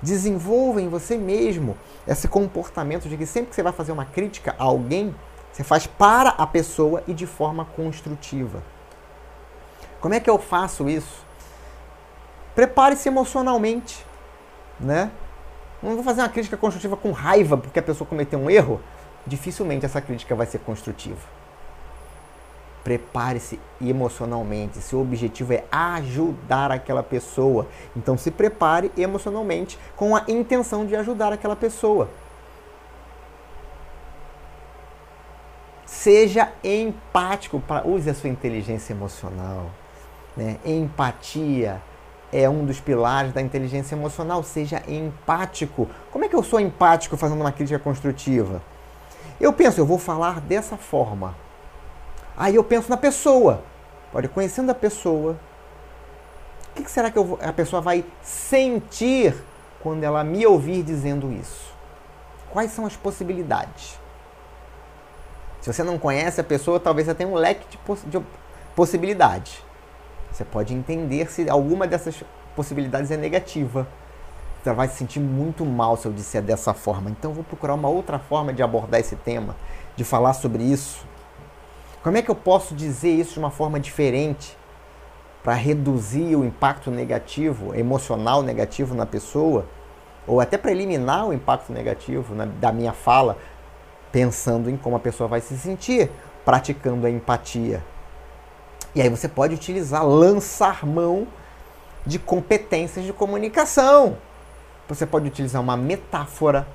Desenvolva 0.01 0.81
em 0.81 0.89
você 0.89 1.17
mesmo 1.17 1.75
esse 2.07 2.27
comportamento 2.27 3.09
de 3.09 3.17
que 3.17 3.25
sempre 3.25 3.49
que 3.49 3.55
você 3.55 3.63
vai 3.63 3.73
fazer 3.73 3.91
uma 3.91 4.05
crítica 4.05 4.55
a 4.59 4.63
alguém, 4.63 5.15
você 5.51 5.63
faz 5.63 5.87
para 5.87 6.29
a 6.29 6.45
pessoa 6.45 7.03
e 7.07 7.13
de 7.13 7.25
forma 7.25 7.65
construtiva. 7.65 8.61
Como 9.99 10.13
é 10.13 10.19
que 10.19 10.29
eu 10.29 10.37
faço 10.37 10.87
isso? 10.87 11.25
Prepare-se 12.53 13.07
emocionalmente, 13.07 14.05
né? 14.79 15.11
Não 15.81 15.95
vou 15.95 16.03
fazer 16.03 16.21
uma 16.21 16.29
crítica 16.29 16.57
construtiva 16.57 16.97
com 16.97 17.11
raiva 17.11 17.57
porque 17.57 17.79
a 17.79 17.83
pessoa 17.83 18.07
cometeu 18.07 18.39
um 18.39 18.49
erro. 18.49 18.81
Dificilmente 19.25 19.85
essa 19.85 20.01
crítica 20.01 20.35
vai 20.35 20.45
ser 20.45 20.59
construtiva. 20.59 21.36
Prepare-se 22.87 23.59
emocionalmente. 23.81 24.77
Seu 24.77 25.01
objetivo 25.01 25.51
é 25.51 25.65
ajudar 25.69 26.71
aquela 26.71 27.03
pessoa. 27.03 27.67
Então 27.93 28.17
se 28.17 28.31
prepare 28.31 28.89
emocionalmente 28.97 29.77
com 29.97 30.15
a 30.15 30.23
intenção 30.25 30.85
de 30.85 30.95
ajudar 30.95 31.33
aquela 31.33 31.53
pessoa. 31.53 32.07
Seja 35.85 36.49
empático, 36.63 37.59
para 37.59 37.85
use 37.85 38.09
a 38.09 38.13
sua 38.13 38.29
inteligência 38.29 38.93
emocional. 38.93 39.69
Né? 40.37 40.55
Empatia 40.63 41.81
é 42.31 42.47
um 42.47 42.63
dos 42.63 42.79
pilares 42.79 43.33
da 43.33 43.41
inteligência 43.41 43.95
emocional. 43.95 44.41
Seja 44.43 44.81
empático. 44.87 45.89
Como 46.09 46.23
é 46.23 46.29
que 46.29 46.35
eu 46.37 46.41
sou 46.41 46.57
empático 46.57 47.17
fazendo 47.17 47.41
uma 47.41 47.51
crítica 47.51 47.79
construtiva? 47.79 48.61
Eu 49.41 49.51
penso, 49.51 49.77
eu 49.77 49.85
vou 49.85 49.99
falar 49.99 50.39
dessa 50.39 50.77
forma. 50.77 51.35
Aí 52.37 52.53
eu 52.53 52.63
penso 52.63 52.87
na 52.89 52.97
pessoa. 52.97 53.63
Olha, 54.13 54.29
conhecendo 54.29 54.69
a 54.69 54.75
pessoa, 54.75 55.35
o 56.77 56.83
que 56.83 56.89
será 56.89 57.09
que 57.09 57.17
a 57.41 57.51
pessoa 57.51 57.81
vai 57.81 58.05
sentir 58.21 59.35
quando 59.81 60.03
ela 60.03 60.23
me 60.23 60.45
ouvir 60.45 60.83
dizendo 60.83 61.31
isso? 61.31 61.73
Quais 62.51 62.71
são 62.71 62.85
as 62.85 62.95
possibilidades? 62.95 63.99
Se 65.61 65.73
você 65.73 65.83
não 65.83 65.97
conhece 65.97 66.39
a 66.39 66.43
pessoa, 66.43 66.79
talvez 66.79 67.07
você 67.07 67.15
tenha 67.15 67.27
um 67.27 67.33
leque 67.33 67.67
de, 67.69 67.77
poss 67.79 68.03
de 68.05 68.21
possibilidades. 68.75 69.61
Você 70.31 70.45
pode 70.45 70.73
entender 70.73 71.29
se 71.31 71.49
alguma 71.49 71.87
dessas 71.87 72.23
possibilidades 72.55 73.09
é 73.09 73.17
negativa. 73.17 73.87
Você 74.63 74.71
vai 74.71 74.87
se 74.87 74.95
sentir 74.95 75.19
muito 75.19 75.65
mal 75.65 75.97
se 75.97 76.05
eu 76.05 76.13
disser 76.13 76.43
dessa 76.43 76.73
forma. 76.73 77.09
Então, 77.09 77.33
vou 77.33 77.43
procurar 77.43 77.73
uma 77.73 77.89
outra 77.89 78.19
forma 78.19 78.53
de 78.53 78.61
abordar 78.61 78.99
esse 78.99 79.15
tema, 79.15 79.55
de 79.95 80.03
falar 80.03 80.33
sobre 80.33 80.63
isso. 80.63 81.05
Como 82.03 82.17
é 82.17 82.21
que 82.21 82.29
eu 82.29 82.35
posso 82.35 82.75
dizer 82.75 83.09
isso 83.09 83.33
de 83.33 83.39
uma 83.39 83.51
forma 83.51 83.79
diferente 83.79 84.57
para 85.43 85.53
reduzir 85.53 86.35
o 86.35 86.45
impacto 86.45 86.91
negativo, 86.91 87.75
emocional 87.75 88.41
negativo 88.41 88.95
na 88.95 89.05
pessoa? 89.05 89.65
Ou 90.25 90.41
até 90.41 90.57
para 90.57 90.71
eliminar 90.71 91.27
o 91.27 91.33
impacto 91.33 91.71
negativo 91.71 92.35
na, 92.35 92.45
da 92.45 92.71
minha 92.71 92.93
fala, 92.93 93.37
pensando 94.11 94.69
em 94.69 94.77
como 94.77 94.95
a 94.95 94.99
pessoa 94.99 95.27
vai 95.27 95.41
se 95.41 95.57
sentir, 95.57 96.09
praticando 96.43 97.07
a 97.07 97.09
empatia. 97.09 97.83
E 98.93 99.01
aí 99.01 99.09
você 99.09 99.27
pode 99.27 99.53
utilizar, 99.53 100.05
lançar 100.05 100.85
mão 100.85 101.27
de 102.05 102.17
competências 102.17 103.05
de 103.05 103.13
comunicação. 103.13 104.17
Você 104.87 105.05
pode 105.05 105.27
utilizar 105.27 105.61
uma 105.61 105.75
metáfora. 105.75 106.65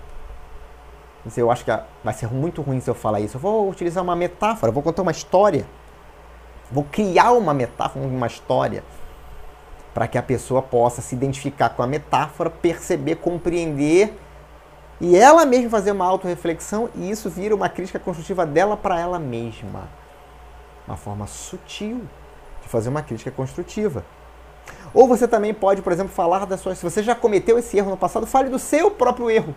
Eu 1.37 1.51
acho 1.51 1.65
que 1.65 1.71
vai 2.03 2.13
ser 2.15 2.33
muito 2.33 2.63
ruim 2.63 2.81
se 2.81 2.91
eu 2.91 2.95
falar 2.95 3.21
isso. 3.21 3.37
Eu 3.37 3.41
vou 3.41 3.71
utilizar 3.71 4.03
uma 4.03 4.17
metáfora, 4.17 4.73
vou 4.73 4.83
contar 4.83 5.03
uma 5.03 5.13
história. 5.13 5.67
Vou 6.71 6.85
criar 6.85 7.33
uma 7.33 7.53
metáfora, 7.53 8.05
uma 8.05 8.27
história, 8.27 8.83
para 9.93 10.09
que 10.09 10.17
a 10.17 10.23
pessoa 10.23 10.63
possa 10.63 11.03
se 11.03 11.15
identificar 11.15 11.69
com 11.69 11.83
a 11.83 11.87
metáfora, 11.87 12.49
perceber, 12.49 13.17
compreender 13.17 14.19
e 15.01 15.17
ela 15.17 15.45
mesma 15.45 15.69
fazer 15.69 15.91
uma 15.91 16.07
autorreflexão 16.07 16.89
e 16.95 17.11
isso 17.11 17.29
vira 17.29 17.55
uma 17.55 17.69
crítica 17.69 17.99
construtiva 17.99 18.47
dela 18.47 18.77
para 18.77 19.01
ela 19.01 19.19
mesma. 19.19 19.89
Uma 20.87 20.97
forma 20.97 21.27
sutil 21.27 22.03
de 22.63 22.69
fazer 22.69 22.89
uma 22.89 23.03
crítica 23.03 23.31
construtiva. 23.31 24.05
Ou 24.95 25.09
você 25.09 25.27
também 25.27 25.53
pode, 25.53 25.83
por 25.83 25.93
exemplo, 25.93 26.13
falar 26.13 26.47
da 26.47 26.57
sua. 26.57 26.75
Se 26.75 26.85
você 26.85 27.03
já 27.03 27.15
cometeu 27.15 27.59
esse 27.59 27.77
erro 27.77 27.91
no 27.91 27.97
passado, 27.97 28.27
fale 28.27 28.49
do 28.49 28.59
seu 28.59 28.91
próprio 28.91 29.29
erro. 29.29 29.55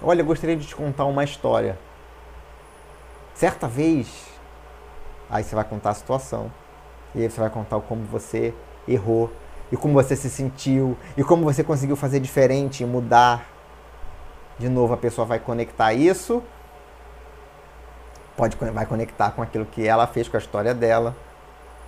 Olha, 0.00 0.22
gostaria 0.22 0.56
de 0.56 0.66
te 0.66 0.76
contar 0.76 1.04
uma 1.06 1.24
história. 1.24 1.78
Certa 3.34 3.66
vez, 3.66 4.26
aí 5.28 5.42
você 5.42 5.54
vai 5.54 5.64
contar 5.64 5.90
a 5.90 5.94
situação. 5.94 6.52
E 7.14 7.22
aí 7.22 7.30
você 7.30 7.40
vai 7.40 7.50
contar 7.50 7.80
como 7.80 8.04
você 8.04 8.54
errou 8.86 9.30
e 9.72 9.76
como 9.76 9.94
você 9.94 10.14
se 10.14 10.30
sentiu 10.30 10.96
e 11.16 11.24
como 11.24 11.44
você 11.44 11.64
conseguiu 11.64 11.96
fazer 11.96 12.20
diferente 12.20 12.82
e 12.82 12.86
mudar. 12.86 13.46
De 14.58 14.68
novo, 14.68 14.92
a 14.92 14.96
pessoa 14.96 15.24
vai 15.24 15.38
conectar 15.38 15.92
isso, 15.92 16.42
pode 18.36 18.56
vai 18.56 18.86
conectar 18.86 19.30
com 19.30 19.40
aquilo 19.42 19.64
que 19.66 19.86
ela 19.86 20.06
fez 20.06 20.28
com 20.28 20.36
a 20.36 20.40
história 20.40 20.74
dela. 20.74 21.14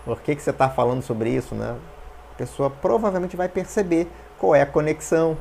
Por 0.05 0.21
que, 0.21 0.35
que 0.35 0.43
você 0.43 0.51
está 0.51 0.69
falando 0.69 1.03
sobre 1.03 1.31
isso, 1.31 1.55
né? 1.55 1.77
A 2.33 2.35
pessoa 2.37 2.71
provavelmente 2.71 3.37
vai 3.37 3.49
perceber 3.49 4.09
qual 4.39 4.55
é 4.55 4.63
a 4.63 4.67
conexão. 4.67 5.37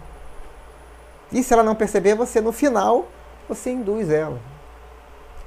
E 1.32 1.44
se 1.44 1.54
ela 1.54 1.64
não 1.64 1.76
perceber, 1.76 2.16
você 2.16 2.42
no 2.42 2.52
final 2.52 3.08
você 3.48 3.72
induz 3.72 4.10
ela. 4.10 4.40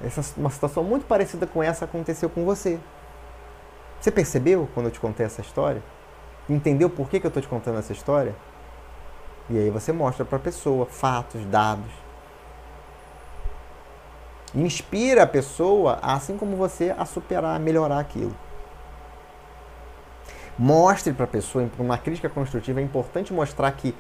Essa 0.04 0.22
uma 0.36 0.50
situação 0.50 0.82
muito 0.82 1.06
parecida 1.06 1.46
com 1.46 1.62
essa 1.62 1.84
aconteceu 1.84 2.28
com 2.28 2.44
você. 2.44 2.78
Você 4.00 4.10
percebeu 4.10 4.68
quando 4.74 4.86
eu 4.86 4.92
te 4.92 4.98
contei 4.98 5.24
essa 5.24 5.40
história? 5.40 5.82
Entendeu 6.48 6.90
por 6.90 7.08
que, 7.08 7.20
que 7.20 7.26
eu 7.26 7.28
estou 7.28 7.40
te 7.42 7.48
contando 7.48 7.78
essa 7.78 7.92
história? 7.92 8.34
E 9.48 9.56
aí 9.56 9.70
você 9.70 9.92
mostra 9.92 10.24
para 10.24 10.36
a 10.36 10.40
pessoa 10.40 10.86
fatos, 10.86 11.44
dados. 11.46 11.90
Inspira 14.54 15.22
a 15.22 15.26
pessoa, 15.26 15.98
assim 16.02 16.36
como 16.36 16.56
você, 16.56 16.94
a 16.98 17.04
superar, 17.04 17.56
a 17.56 17.58
melhorar 17.58 18.00
aquilo. 18.00 18.34
Mostre 20.58 21.12
para 21.12 21.24
a 21.24 21.28
pessoa, 21.28 21.68
uma 21.78 21.96
crítica 21.96 22.28
construtiva, 22.28 22.80
é 22.80 22.82
importante 22.82 23.32
mostrar 23.32 23.72
que 23.72 23.94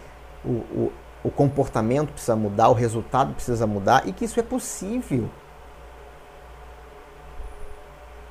o, 0.44 0.50
o, 0.50 0.92
o 1.24 1.30
comportamento 1.30 2.12
precisa 2.12 2.34
mudar, 2.34 2.68
o 2.68 2.72
resultado 2.72 3.34
precisa 3.34 3.66
mudar 3.66 4.06
e 4.06 4.12
que 4.12 4.24
isso 4.24 4.40
é 4.40 4.42
possível. 4.42 5.28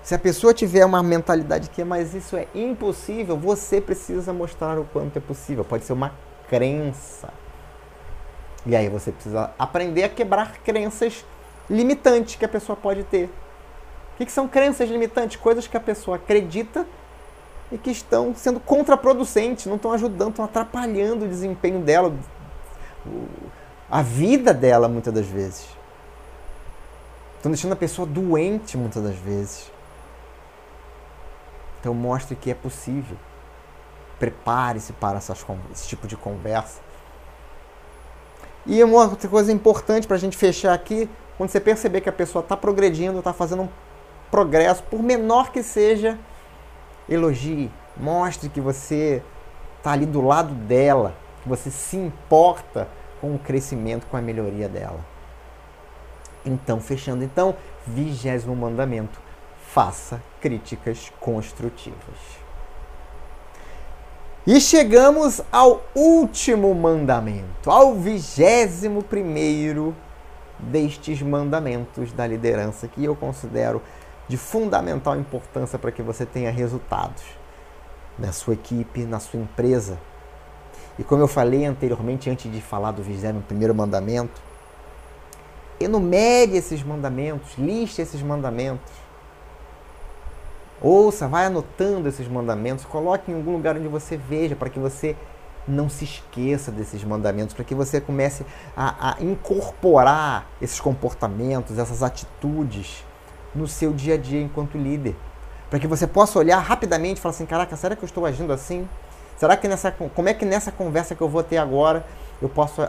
Se 0.03 0.15
a 0.15 0.19
pessoa 0.19 0.53
tiver 0.53 0.83
uma 0.83 1.03
mentalidade 1.03 1.69
que, 1.69 1.83
mas 1.83 2.13
isso 2.13 2.35
é 2.35 2.47
impossível, 2.55 3.37
você 3.37 3.79
precisa 3.79 4.33
mostrar 4.33 4.79
o 4.79 4.85
quanto 4.85 5.17
é 5.17 5.19
possível. 5.19 5.63
Pode 5.63 5.85
ser 5.85 5.93
uma 5.93 6.11
crença. 6.49 7.29
E 8.65 8.75
aí 8.75 8.89
você 8.89 9.11
precisa 9.11 9.51
aprender 9.57 10.03
a 10.03 10.09
quebrar 10.09 10.57
crenças 10.63 11.23
limitantes 11.69 12.35
que 12.35 12.43
a 12.43 12.49
pessoa 12.49 12.75
pode 12.75 13.03
ter. 13.03 13.25
O 14.13 14.17
que, 14.17 14.25
que 14.25 14.31
são 14.31 14.47
crenças 14.47 14.89
limitantes? 14.89 15.37
Coisas 15.37 15.67
que 15.67 15.77
a 15.77 15.79
pessoa 15.79 16.17
acredita 16.17 16.85
e 17.71 17.77
que 17.77 17.91
estão 17.91 18.35
sendo 18.35 18.59
contraproducentes, 18.59 19.65
não 19.67 19.77
estão 19.77 19.93
ajudando, 19.93 20.31
estão 20.31 20.45
atrapalhando 20.45 21.25
o 21.25 21.27
desempenho 21.27 21.79
dela, 21.79 22.13
a 23.89 24.01
vida 24.01 24.53
dela 24.53 24.87
muitas 24.87 25.13
das 25.13 25.25
vezes. 25.25 25.67
Estão 27.37 27.51
deixando 27.51 27.73
a 27.73 27.75
pessoa 27.75 28.07
doente 28.07 28.77
muitas 28.77 29.03
das 29.03 29.15
vezes. 29.15 29.71
Então 31.79 31.93
mostre 31.93 32.35
que 32.35 32.51
é 32.51 32.53
possível. 32.53 33.17
Prepare-se 34.19 34.93
para 34.93 35.17
essas, 35.17 35.43
esse 35.73 35.87
tipo 35.87 36.07
de 36.07 36.15
conversa. 36.15 36.79
E 38.65 38.83
uma 38.83 39.01
outra 39.01 39.27
coisa 39.27 39.51
importante 39.51 40.05
para 40.05 40.15
a 40.15 40.19
gente 40.19 40.37
fechar 40.37 40.73
aqui, 40.73 41.09
quando 41.35 41.49
você 41.49 41.59
perceber 41.59 42.01
que 42.01 42.09
a 42.09 42.13
pessoa 42.13 42.43
está 42.43 42.55
progredindo, 42.55 43.17
está 43.17 43.33
fazendo 43.33 43.63
um 43.63 43.69
progresso, 44.29 44.83
por 44.83 45.01
menor 45.01 45.51
que 45.51 45.63
seja, 45.63 46.19
elogie, 47.09 47.71
mostre 47.97 48.49
que 48.49 48.61
você 48.61 49.23
está 49.77 49.91
ali 49.93 50.05
do 50.05 50.21
lado 50.21 50.53
dela, 50.53 51.15
que 51.41 51.49
você 51.49 51.69
se 51.69 51.97
importa 51.97 52.87
com 53.19 53.35
o 53.35 53.39
crescimento, 53.39 54.07
com 54.07 54.17
a 54.17 54.21
melhoria 54.21 54.67
dela. 54.67 54.99
Então, 56.45 56.79
fechando 56.79 57.23
então, 57.23 57.55
vigésimo 57.85 58.55
mandamento 58.55 59.19
faça 59.67 60.21
críticas 60.41 61.11
construtivas. 61.19 62.41
E 64.45 64.59
chegamos 64.59 65.41
ao 65.51 65.83
último 65.95 66.73
mandamento, 66.73 67.69
ao 67.69 67.93
vigésimo 67.93 69.03
primeiro 69.03 69.95
destes 70.57 71.21
mandamentos 71.21 72.11
da 72.11 72.25
liderança, 72.25 72.87
que 72.87 73.05
eu 73.05 73.15
considero 73.15 73.81
de 74.27 74.37
fundamental 74.37 75.15
importância 75.15 75.77
para 75.77 75.91
que 75.91 76.01
você 76.01 76.25
tenha 76.25 76.51
resultados 76.51 77.23
na 78.17 78.31
sua 78.31 78.55
equipe, 78.55 79.03
na 79.03 79.19
sua 79.19 79.39
empresa. 79.39 79.97
E 81.01 81.03
como 81.03 81.23
eu 81.23 81.27
falei 81.27 81.65
anteriormente, 81.65 82.29
antes 82.29 82.51
de 82.51 82.61
falar 82.61 82.91
do 82.91 83.01
vigésimo 83.01 83.41
primeiro 83.41 83.73
mandamento, 83.73 84.39
enumere 85.79 86.55
esses 86.55 86.83
mandamentos, 86.83 87.57
liste 87.57 88.03
esses 88.03 88.21
mandamentos. 88.21 88.93
Ouça, 90.79 91.27
vai 91.27 91.47
anotando 91.47 92.07
esses 92.07 92.27
mandamentos, 92.27 92.85
coloque 92.85 93.31
em 93.31 93.33
algum 93.33 93.53
lugar 93.53 93.75
onde 93.77 93.87
você 93.87 94.15
veja, 94.15 94.55
para 94.55 94.69
que 94.69 94.77
você 94.77 95.15
não 95.67 95.89
se 95.89 96.05
esqueça 96.05 96.71
desses 96.71 97.03
mandamentos, 97.03 97.55
para 97.55 97.65
que 97.65 97.73
você 97.73 97.99
comece 97.99 98.45
a, 98.77 99.13
a, 99.13 99.23
incorporar 99.23 100.45
esses 100.61 100.79
comportamentos, 100.79 101.79
essas 101.79 102.03
atitudes 102.03 103.03
no 103.55 103.67
seu 103.67 103.91
dia 103.91 104.13
a 104.13 104.17
dia 104.17 104.39
enquanto 104.39 104.77
líder. 104.77 105.15
Para 105.67 105.79
que 105.79 105.87
você 105.87 106.05
possa 106.05 106.37
olhar 106.37 106.59
rapidamente 106.59 107.17
e 107.17 107.21
falar 107.21 107.33
assim: 107.33 107.47
caraca, 107.47 107.75
será 107.75 107.95
que 107.95 108.03
eu 108.03 108.07
estou 108.07 108.23
agindo 108.23 108.53
assim? 108.53 108.87
Será 109.41 109.57
que 109.57 109.67
nessa, 109.67 109.91
como 109.91 110.29
é 110.29 110.35
que 110.35 110.45
nessa 110.45 110.71
conversa 110.71 111.15
que 111.15 111.21
eu 111.21 111.27
vou 111.27 111.41
ter 111.41 111.57
agora 111.57 112.05
eu 112.39 112.47
posso 112.47 112.87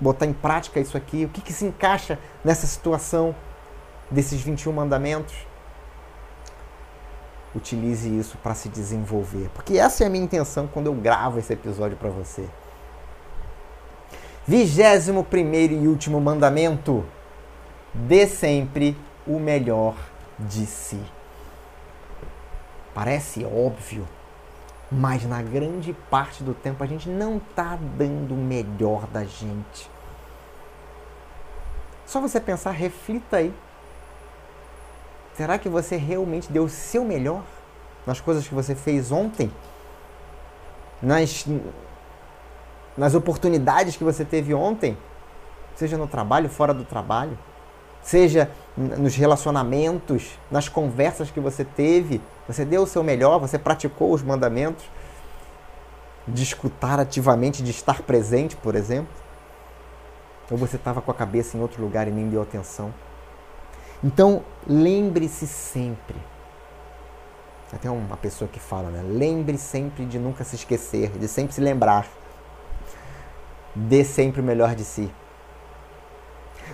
botar 0.00 0.24
em 0.24 0.32
prática 0.32 0.80
isso 0.80 0.96
aqui? 0.96 1.26
O 1.26 1.28
que, 1.28 1.42
que 1.42 1.52
se 1.52 1.66
encaixa 1.66 2.18
nessa 2.42 2.66
situação 2.66 3.36
desses 4.10 4.40
21 4.40 4.72
mandamentos? 4.72 5.46
utilize 7.54 8.08
isso 8.18 8.38
para 8.38 8.54
se 8.54 8.70
desenvolver. 8.70 9.50
Porque 9.52 9.76
essa 9.76 10.02
é 10.02 10.06
a 10.06 10.10
minha 10.10 10.24
intenção 10.24 10.66
quando 10.66 10.86
eu 10.86 10.94
gravo 10.94 11.38
esse 11.38 11.52
episódio 11.52 11.98
para 11.98 12.08
você. 12.08 12.48
Vigésimo 14.46 15.22
primeiro 15.22 15.74
e 15.74 15.86
último 15.86 16.18
mandamento: 16.18 17.04
dê 17.92 18.26
sempre 18.26 18.96
o 19.26 19.38
melhor 19.38 19.96
de 20.38 20.64
si. 20.64 20.98
Parece 22.94 23.44
óbvio, 23.44 24.08
mas 24.90 25.24
na 25.24 25.40
grande 25.40 25.92
parte 26.10 26.42
do 26.42 26.52
tempo 26.52 26.82
a 26.82 26.86
gente 26.86 27.08
não 27.08 27.36
está 27.36 27.78
dando 27.96 28.34
o 28.34 28.36
melhor 28.36 29.06
da 29.06 29.24
gente. 29.24 29.88
Só 32.04 32.20
você 32.20 32.40
pensar, 32.40 32.72
reflita 32.72 33.36
aí. 33.36 33.54
Será 35.34 35.58
que 35.58 35.68
você 35.68 35.96
realmente 35.96 36.50
deu 36.50 36.64
o 36.64 36.68
seu 36.68 37.04
melhor 37.04 37.44
nas 38.04 38.20
coisas 38.20 38.48
que 38.48 38.54
você 38.54 38.74
fez 38.74 39.12
ontem? 39.12 39.50
Nas, 41.00 41.46
nas 42.96 43.14
oportunidades 43.14 43.96
que 43.96 44.02
você 44.02 44.24
teve 44.24 44.52
ontem? 44.52 44.98
Seja 45.76 45.96
no 45.96 46.08
trabalho, 46.08 46.48
fora 46.48 46.74
do 46.74 46.84
trabalho? 46.84 47.38
Seja 48.02 48.50
nos 48.76 49.14
relacionamentos, 49.14 50.38
nas 50.50 50.68
conversas 50.68 51.30
que 51.30 51.40
você 51.40 51.64
teve? 51.64 52.20
Você 52.48 52.64
deu 52.64 52.82
o 52.82 52.86
seu 52.86 53.02
melhor? 53.02 53.38
Você 53.38 53.58
praticou 53.58 54.12
os 54.12 54.22
mandamentos? 54.22 54.84
De 56.26 56.42
escutar 56.42 56.98
ativamente, 56.98 57.62
de 57.62 57.70
estar 57.70 58.02
presente, 58.02 58.56
por 58.56 58.74
exemplo? 58.74 59.12
Ou 60.50 60.56
você 60.56 60.76
estava 60.76 61.00
com 61.00 61.10
a 61.10 61.14
cabeça 61.14 61.56
em 61.56 61.60
outro 61.60 61.82
lugar 61.82 62.08
e 62.08 62.10
nem 62.10 62.28
deu 62.28 62.42
atenção? 62.42 62.92
Então, 64.02 64.42
lembre-se 64.66 65.46
sempre. 65.46 66.16
Até 67.72 67.88
uma 67.88 68.16
pessoa 68.16 68.48
que 68.48 68.58
fala, 68.58 68.90
né? 68.90 69.02
Lembre 69.04 69.56
sempre 69.56 70.04
de 70.04 70.18
nunca 70.18 70.42
se 70.42 70.56
esquecer, 70.56 71.10
de 71.10 71.28
sempre 71.28 71.54
se 71.54 71.60
lembrar. 71.60 72.06
Dê 73.74 74.02
sempre 74.02 74.40
o 74.40 74.44
melhor 74.44 74.74
de 74.74 74.84
si. 74.84 75.10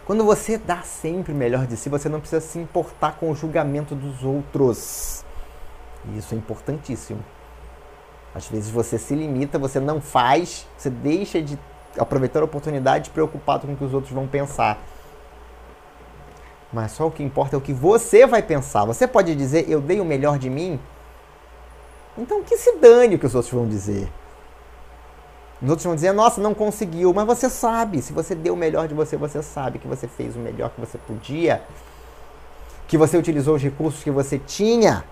Quando 0.04 0.24
você 0.24 0.58
dá 0.58 0.82
sempre 0.82 1.32
o 1.32 1.36
melhor 1.36 1.66
de 1.66 1.76
si, 1.76 1.88
você 1.88 2.08
não 2.08 2.20
precisa 2.20 2.40
se 2.40 2.58
importar 2.58 3.16
com 3.18 3.30
o 3.30 3.34
julgamento 3.34 3.94
dos 3.94 4.22
outros. 4.22 5.24
E 6.04 6.18
isso 6.18 6.34
é 6.34 6.38
importantíssimo. 6.38 7.24
Às 8.34 8.48
vezes 8.48 8.70
você 8.70 8.98
se 8.98 9.14
limita, 9.14 9.58
você 9.58 9.80
não 9.80 10.00
faz, 10.00 10.66
você 10.76 10.90
deixa 10.90 11.40
de 11.40 11.58
aproveitar 11.98 12.40
a 12.40 12.44
oportunidade 12.44 13.10
preocupado 13.10 13.66
com 13.66 13.72
o 13.72 13.76
que 13.76 13.84
os 13.84 13.94
outros 13.94 14.12
vão 14.12 14.26
pensar. 14.26 14.78
Mas 16.72 16.92
só 16.92 17.06
o 17.06 17.10
que 17.10 17.22
importa 17.22 17.56
é 17.56 17.58
o 17.58 17.62
que 17.62 17.72
você 17.72 18.26
vai 18.26 18.42
pensar. 18.42 18.84
Você 18.84 19.06
pode 19.06 19.34
dizer, 19.34 19.70
eu 19.70 19.80
dei 19.80 20.00
o 20.00 20.04
melhor 20.04 20.38
de 20.38 20.50
mim? 20.50 20.78
Então 22.18 22.42
que 22.42 22.56
se 22.56 22.76
dane 22.76 23.14
o 23.14 23.18
que 23.18 23.26
os 23.26 23.34
outros 23.34 23.52
vão 23.52 23.66
dizer. 23.66 24.08
Os 25.62 25.68
outros 25.70 25.84
vão 25.84 25.94
dizer, 25.94 26.12
nossa, 26.12 26.40
não 26.40 26.54
conseguiu. 26.54 27.12
Mas 27.14 27.26
você 27.26 27.48
sabe, 27.48 28.02
se 28.02 28.12
você 28.12 28.34
deu 28.34 28.54
o 28.54 28.56
melhor 28.56 28.86
de 28.86 28.94
você, 28.94 29.16
você 29.16 29.42
sabe 29.42 29.78
que 29.78 29.88
você 29.88 30.06
fez 30.06 30.36
o 30.36 30.38
melhor 30.38 30.70
que 30.70 30.80
você 30.80 30.98
podia. 30.98 31.62
Que 32.86 32.98
você 32.98 33.16
utilizou 33.16 33.56
os 33.56 33.62
recursos 33.62 34.02
que 34.02 34.10
você 34.10 34.38
tinha. 34.38 35.04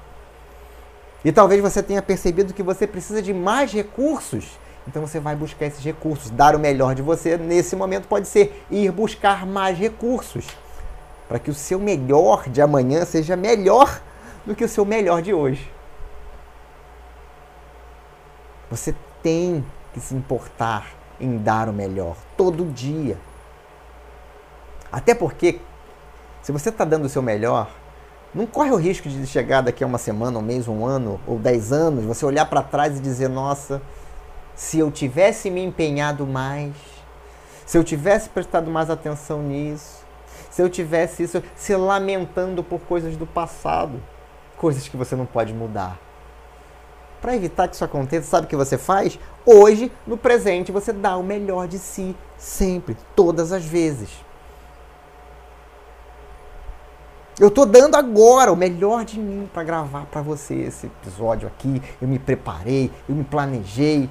E 1.25 1.33
talvez 1.33 1.61
você 1.63 1.83
tenha 1.83 2.03
percebido 2.03 2.53
que 2.53 2.63
você 2.63 2.87
precisa 2.87 3.23
de 3.23 3.33
mais 3.33 3.73
recursos. 3.73 4.59
Então 4.87 5.07
você 5.07 5.19
vai 5.19 5.35
buscar 5.35 5.67
esses 5.67 5.83
recursos. 5.83 6.31
Dar 6.31 6.55
o 6.55 6.59
melhor 6.59 6.95
de 6.95 7.01
você 7.01 7.39
nesse 7.39 7.75
momento 7.75 8.07
pode 8.07 8.29
ser 8.29 8.65
ir 8.71 8.93
buscar 8.93 9.47
mais 9.47 9.79
recursos 9.79 10.47
para 11.29 11.39
que 11.39 11.51
o 11.51 11.55
seu 11.55 11.79
melhor 11.79 12.49
de 12.49 12.61
amanhã 12.61 13.05
seja 13.05 13.35
melhor 13.35 14.01
do 14.45 14.55
que 14.55 14.65
o 14.65 14.69
seu 14.69 14.85
melhor 14.85 15.23
de 15.23 15.33
hoje. 15.33 15.73
Você 18.71 18.95
tem 19.23 19.65
que 19.95 20.01
se 20.01 20.15
importar 20.15 20.88
em 21.21 21.38
dar 21.38 21.69
o 21.69 21.73
melhor 21.73 22.17
todo 22.37 22.65
dia. 22.67 23.17
Até 24.90 25.15
porque, 25.15 25.61
se 26.42 26.53
você 26.53 26.69
está 26.69 26.85
dando 26.85 27.05
o 27.05 27.09
seu 27.09 27.23
melhor, 27.23 27.71
não 28.35 28.47
corre 28.47 28.73
o 28.73 28.77
risco 28.77 29.09
de 29.09 29.25
chegar 29.27 29.61
daqui 29.61 29.85
a 29.85 29.87
uma 29.87 29.97
semana, 29.97 30.38
um 30.38 30.42
mês, 30.42 30.67
um 30.67 30.85
ano 30.85 31.21
ou 31.27 31.38
dez 31.38 31.73
anos, 31.73 32.05
você 32.05 32.27
olhar 32.27 32.47
para 32.47 32.63
trás 32.63 32.99
e 32.99 33.01
dizer: 33.01 33.29
nossa, 33.29 33.81
se 34.57 34.79
eu 34.81 34.90
tivesse 34.90 35.49
me 35.49 35.65
empenhado 35.65 36.27
mais, 36.27 36.75
se 37.65 37.79
eu 37.79 37.85
tivesse 37.85 38.29
prestado 38.29 38.71
mais 38.71 38.90
atenção 38.90 39.40
nisso, 39.42 40.05
se 40.51 40.61
eu 40.61 40.69
tivesse 40.69 41.23
isso, 41.23 41.42
se 41.55 41.75
lamentando 41.77 42.63
por 42.63 42.81
coisas 42.81 43.17
do 43.17 43.27
passado, 43.27 44.03
coisas 44.57 44.88
que 44.88 44.97
você 44.97 45.15
não 45.15 45.27
pode 45.27 45.55
mudar. 45.55 46.04
Para 47.25 47.35
evitar 47.35 47.66
que 47.68 47.75
isso 47.75 47.83
aconteça, 47.83 48.29
sabe 48.29 48.44
o 48.46 48.50
que 48.50 48.54
você 48.54 48.77
faz? 48.77 49.18
Hoje, 49.46 49.90
no 50.06 50.14
presente, 50.14 50.70
você 50.70 50.92
dá 50.92 51.16
o 51.16 51.22
melhor 51.22 51.66
de 51.66 51.79
si, 51.79 52.14
sempre, 52.37 52.94
todas 53.16 53.50
as 53.50 53.64
vezes. 53.64 54.10
Eu 57.40 57.50
tô 57.50 57.64
dando 57.64 57.94
agora 57.94 58.52
o 58.52 58.56
melhor 58.56 59.06
de 59.06 59.18
mim 59.18 59.48
para 59.54 59.64
gravar 59.64 60.04
para 60.04 60.20
você 60.20 60.54
esse 60.54 60.85
episódio 60.85 61.48
aqui. 61.48 61.81
Eu 61.98 62.06
me 62.06 62.18
preparei, 62.18 62.92
eu 63.08 63.14
me 63.14 63.25
planejei. 63.25 64.10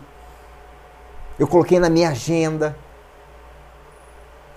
Eu 1.38 1.48
coloquei 1.48 1.78
na 1.78 1.92
minha 1.92 2.10
agenda. 2.10 2.76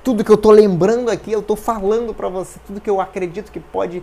Tudo 0.02 0.24
que 0.24 0.32
eu 0.32 0.38
tô 0.38 0.50
lembrando 0.50 1.10
aqui, 1.10 1.30
eu 1.30 1.42
tô 1.42 1.56
falando 1.56 2.14
para 2.14 2.30
você, 2.30 2.58
tudo 2.66 2.80
que 2.80 2.88
eu 2.88 3.02
acredito 3.02 3.52
que 3.52 3.60
pode 3.60 4.02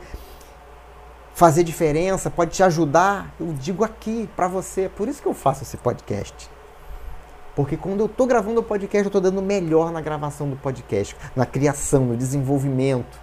fazer 1.34 1.63
diferença, 1.63 2.29
pode 2.29 2.51
te 2.51 2.63
ajudar, 2.63 3.34
eu 3.39 3.53
digo 3.53 3.84
aqui 3.84 4.29
para 4.36 4.47
você. 4.47 4.89
Por 4.89 5.07
isso 5.07 5.21
que 5.21 5.27
eu 5.27 5.34
faço 5.34 5.63
esse 5.63 5.77
podcast. 5.77 6.49
Porque 7.55 7.77
quando 7.77 7.99
eu 7.99 8.05
estou 8.07 8.25
gravando 8.25 8.59
o 8.59 8.63
podcast, 8.63 9.05
eu 9.05 9.09
estou 9.09 9.21
dando 9.21 9.41
melhor 9.41 9.91
na 9.91 10.01
gravação 10.01 10.49
do 10.49 10.55
podcast, 10.55 11.15
na 11.36 11.45
criação, 11.45 12.05
no 12.05 12.17
desenvolvimento. 12.17 13.21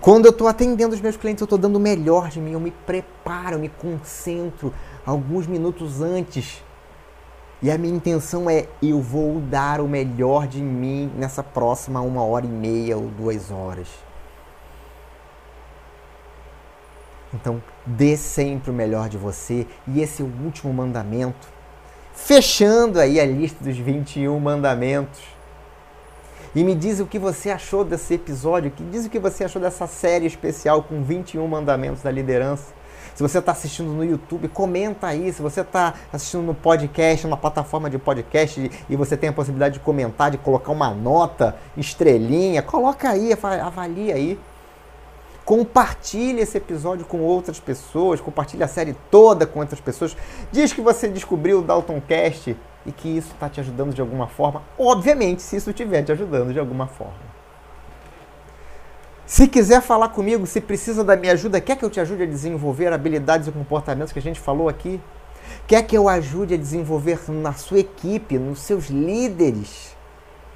Quando 0.00 0.26
eu 0.26 0.30
estou 0.30 0.46
atendendo 0.46 0.94
os 0.94 1.00
meus 1.00 1.16
clientes, 1.16 1.40
eu 1.40 1.46
estou 1.46 1.58
dando 1.58 1.76
o 1.76 1.80
melhor 1.80 2.28
de 2.28 2.38
mim, 2.38 2.52
eu 2.52 2.60
me 2.60 2.70
preparo, 2.70 3.54
eu 3.54 3.58
me 3.58 3.70
concentro 3.70 4.74
alguns 5.06 5.46
minutos 5.46 6.02
antes. 6.02 6.62
E 7.62 7.70
a 7.70 7.78
minha 7.78 7.94
intenção 7.94 8.50
é: 8.50 8.68
eu 8.82 9.00
vou 9.00 9.40
dar 9.40 9.80
o 9.80 9.88
melhor 9.88 10.46
de 10.46 10.60
mim 10.60 11.10
nessa 11.16 11.42
próxima 11.42 12.02
uma 12.02 12.22
hora 12.22 12.44
e 12.44 12.50
meia 12.50 12.98
ou 12.98 13.08
duas 13.08 13.50
horas. 13.50 13.88
Então, 17.34 17.60
dê 17.84 18.16
sempre 18.16 18.70
o 18.70 18.74
melhor 18.74 19.08
de 19.08 19.18
você. 19.18 19.66
E 19.88 20.00
esse 20.00 20.22
é 20.22 20.24
o 20.24 20.32
último 20.44 20.72
mandamento. 20.72 21.48
Fechando 22.14 23.00
aí 23.00 23.18
a 23.18 23.26
lista 23.26 23.62
dos 23.64 23.76
21 23.76 24.38
mandamentos. 24.38 25.20
E 26.54 26.62
me 26.62 26.76
diz 26.76 27.00
o 27.00 27.06
que 27.06 27.18
você 27.18 27.50
achou 27.50 27.84
desse 27.84 28.14
episódio, 28.14 28.70
que 28.70 28.84
diz 28.84 29.04
o 29.04 29.10
que 29.10 29.18
você 29.18 29.42
achou 29.42 29.60
dessa 29.60 29.88
série 29.88 30.24
especial 30.24 30.84
com 30.84 31.02
21 31.02 31.44
mandamentos 31.48 32.02
da 32.02 32.12
liderança. 32.12 32.72
Se 33.16 33.22
você 33.22 33.38
está 33.38 33.50
assistindo 33.50 33.90
no 33.90 34.04
YouTube, 34.04 34.46
comenta 34.48 35.08
aí. 35.08 35.32
Se 35.32 35.42
você 35.42 35.62
está 35.62 35.94
assistindo 36.12 36.44
no 36.44 36.54
podcast, 36.54 37.26
numa 37.26 37.36
plataforma 37.36 37.90
de 37.90 37.98
podcast 37.98 38.70
e 38.88 38.96
você 38.96 39.16
tem 39.16 39.30
a 39.30 39.32
possibilidade 39.32 39.74
de 39.74 39.80
comentar, 39.80 40.30
de 40.30 40.38
colocar 40.38 40.70
uma 40.70 40.90
nota, 40.90 41.56
estrelinha, 41.76 42.62
coloca 42.62 43.08
aí, 43.08 43.32
avalia 43.32 44.14
aí. 44.14 44.38
Compartilhe 45.44 46.40
esse 46.40 46.56
episódio 46.56 47.04
com 47.04 47.20
outras 47.20 47.60
pessoas, 47.60 48.20
compartilhe 48.20 48.62
a 48.62 48.68
série 48.68 48.96
toda 49.10 49.46
com 49.46 49.60
outras 49.60 49.80
pessoas. 49.80 50.16
Diz 50.50 50.72
que 50.72 50.80
você 50.80 51.06
descobriu 51.06 51.58
o 51.58 51.62
Dalton 51.62 52.00
Cast 52.00 52.56
e 52.86 52.92
que 52.92 53.08
isso 53.08 53.32
está 53.32 53.48
te 53.48 53.60
ajudando 53.60 53.92
de 53.92 54.00
alguma 54.00 54.26
forma. 54.26 54.62
Obviamente, 54.78 55.42
se 55.42 55.56
isso 55.56 55.68
estiver 55.68 56.02
te 56.02 56.12
ajudando 56.12 56.52
de 56.52 56.58
alguma 56.58 56.86
forma. 56.86 57.34
Se 59.26 59.46
quiser 59.46 59.82
falar 59.82 60.08
comigo, 60.08 60.46
se 60.46 60.60
precisa 60.60 61.04
da 61.04 61.16
minha 61.16 61.32
ajuda, 61.32 61.60
quer 61.60 61.76
que 61.76 61.84
eu 61.84 61.90
te 61.90 62.00
ajude 62.00 62.22
a 62.22 62.26
desenvolver 62.26 62.92
habilidades 62.92 63.48
e 63.48 63.52
comportamentos 63.52 64.12
que 64.12 64.18
a 64.18 64.22
gente 64.22 64.40
falou 64.40 64.68
aqui? 64.68 65.00
Quer 65.66 65.82
que 65.82 65.96
eu 65.96 66.08
ajude 66.08 66.54
a 66.54 66.58
desenvolver 66.58 67.18
na 67.28 67.52
sua 67.52 67.80
equipe, 67.80 68.38
nos 68.38 68.60
seus 68.60 68.86
líderes? 68.88 69.94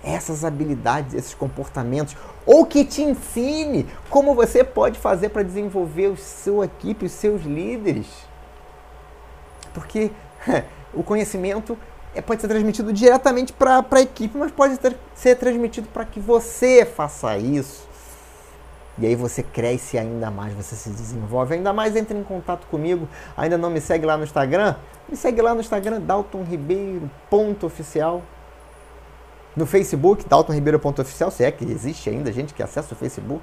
essas 0.03 0.45
habilidades, 0.45 1.14
esses 1.14 1.34
comportamentos, 1.34 2.16
ou 2.49 2.64
que 2.64 2.82
te 2.82 3.03
ensine 3.03 3.86
como 4.09 4.34
você 4.34 4.64
pode 4.64 4.99
fazer 4.99 5.28
para 5.28 5.42
desenvolver 5.42 6.12
a 6.12 6.16
sua 6.16 6.64
equipe, 6.64 7.05
os 7.05 7.12
seus 7.12 7.42
líderes. 7.42 8.07
Porque 9.74 10.11
o 10.94 11.03
conhecimento 11.03 11.76
é, 12.14 12.22
pode 12.22 12.40
ser 12.40 12.49
transmitido 12.49 12.90
diretamente 12.90 13.53
para 13.53 13.84
a 13.90 14.01
equipe, 14.01 14.38
mas 14.38 14.51
pode 14.51 14.78
ser 15.14 15.36
transmitido 15.36 15.88
para 15.92 16.07
que 16.07 16.18
você 16.18 16.86
faça 16.86 17.36
isso. 17.36 17.86
E 18.96 19.05
aí 19.07 19.14
você 19.14 19.42
cresce 19.42 19.99
ainda 19.99 20.30
mais, 20.30 20.55
você 20.55 20.74
se 20.74 20.88
desenvolve 20.88 21.53
ainda 21.55 21.74
mais, 21.74 21.96
entre 21.96 22.16
em 22.16 22.24
contato 22.24 22.66
comigo. 22.68 23.07
Ainda 23.36 23.59
não 23.59 23.68
me 23.68 23.80
segue 23.80 24.07
lá 24.07 24.16
no 24.16 24.24
Instagram? 24.24 24.74
Me 25.07 25.16
segue 25.16 25.42
lá 25.42 25.53
no 25.55 25.61
Instagram, 25.61 26.01
daltonribeiro.oficial. 26.01 28.22
No 29.59 29.66
Facebook, 29.66 30.24
daltonribeiro.oficial, 30.28 31.32
se 31.32 31.42
é 31.42 31.50
que 31.50 31.64
existe 31.64 32.09
ainda 32.09 32.30
gente 32.30 32.54
que 32.54 32.62
acessa 32.62 32.94
o 32.94 32.96
Facebook. 32.96 33.42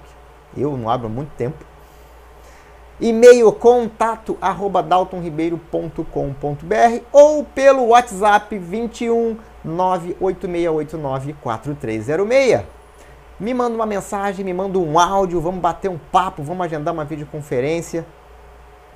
Eu 0.55 0.77
não 0.77 0.89
abro 0.89 1.07
há 1.07 1.09
muito 1.09 1.31
tempo. 1.35 1.57
E-mail 3.01 3.51
contato 3.51 4.37
arroba 4.39 4.81
daltonribeiro.com.br 4.81 7.03
ou 7.11 7.43
pelo 7.43 7.87
WhatsApp 7.87 8.57
21 8.57 9.37
986894306. 9.67 12.63
Me 13.37 13.53
manda 13.53 13.75
uma 13.75 13.85
mensagem, 13.85 14.45
me 14.45 14.53
manda 14.53 14.79
um 14.79 14.97
áudio, 14.97 15.41
vamos 15.41 15.59
bater 15.59 15.91
um 15.91 15.97
papo, 15.97 16.41
vamos 16.41 16.65
agendar 16.65 16.93
uma 16.93 17.03
videoconferência. 17.03 18.05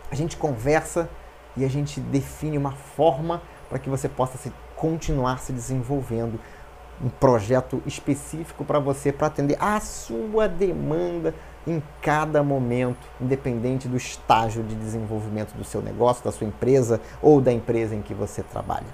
A 0.09 0.15
gente 0.15 0.38
conversa 0.38 1.09
e 1.57 1.65
a 1.65 1.67
gente 1.67 1.99
define 1.99 2.57
uma 2.57 2.72
forma 2.72 3.41
para 3.67 3.78
que 3.78 3.89
você 3.89 4.07
possa 4.07 4.38
se, 4.38 4.53
continuar 4.78 5.39
se 5.39 5.51
desenvolvendo 5.51 6.39
um 7.04 7.10
projeto 7.10 7.82
específico 7.86 8.66
para 8.66 8.80
você, 8.80 9.12
para 9.12 9.28
atender 9.28 9.58
a 9.60 9.80
sua 9.80 10.47
demanda 10.47 11.34
em 11.66 11.82
cada 12.02 12.43
momento, 12.43 13.08
independente 13.22 13.88
do 13.88 13.97
estágio 13.97 14.64
de 14.64 14.76
desenvolvimento 14.76 15.54
do 15.54 15.64
seu 15.64 15.82
negócio, 15.82 16.24
da 16.24 16.32
sua 16.32 16.47
empresa 16.47 17.00
ou 17.22 17.39
da 17.39 17.52
empresa 17.52 17.95
em 17.95 18.02
que 18.02 18.14
você 18.14 18.41
trabalha. 18.43 18.88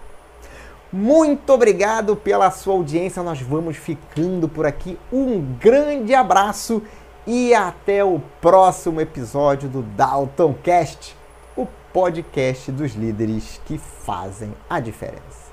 Muito 0.91 1.51
obrigado 1.51 2.15
pela 2.15 2.49
sua 2.51 2.73
audiência. 2.73 3.23
Nós 3.23 3.41
vamos 3.41 3.75
ficando 3.75 4.47
por 4.47 4.65
aqui. 4.65 4.97
Um 5.11 5.41
grande 5.59 6.13
abraço 6.13 6.81
e 7.27 7.53
até 7.53 8.03
o 8.03 8.21
próximo 8.39 9.01
episódio 9.01 9.67
do 9.67 9.81
Dalton 9.81 10.53
Cast, 10.63 11.17
o 11.57 11.67
podcast 11.91 12.71
dos 12.71 12.93
líderes 12.93 13.59
que 13.65 13.77
fazem 13.77 14.53
a 14.69 14.79
diferença. 14.79 15.44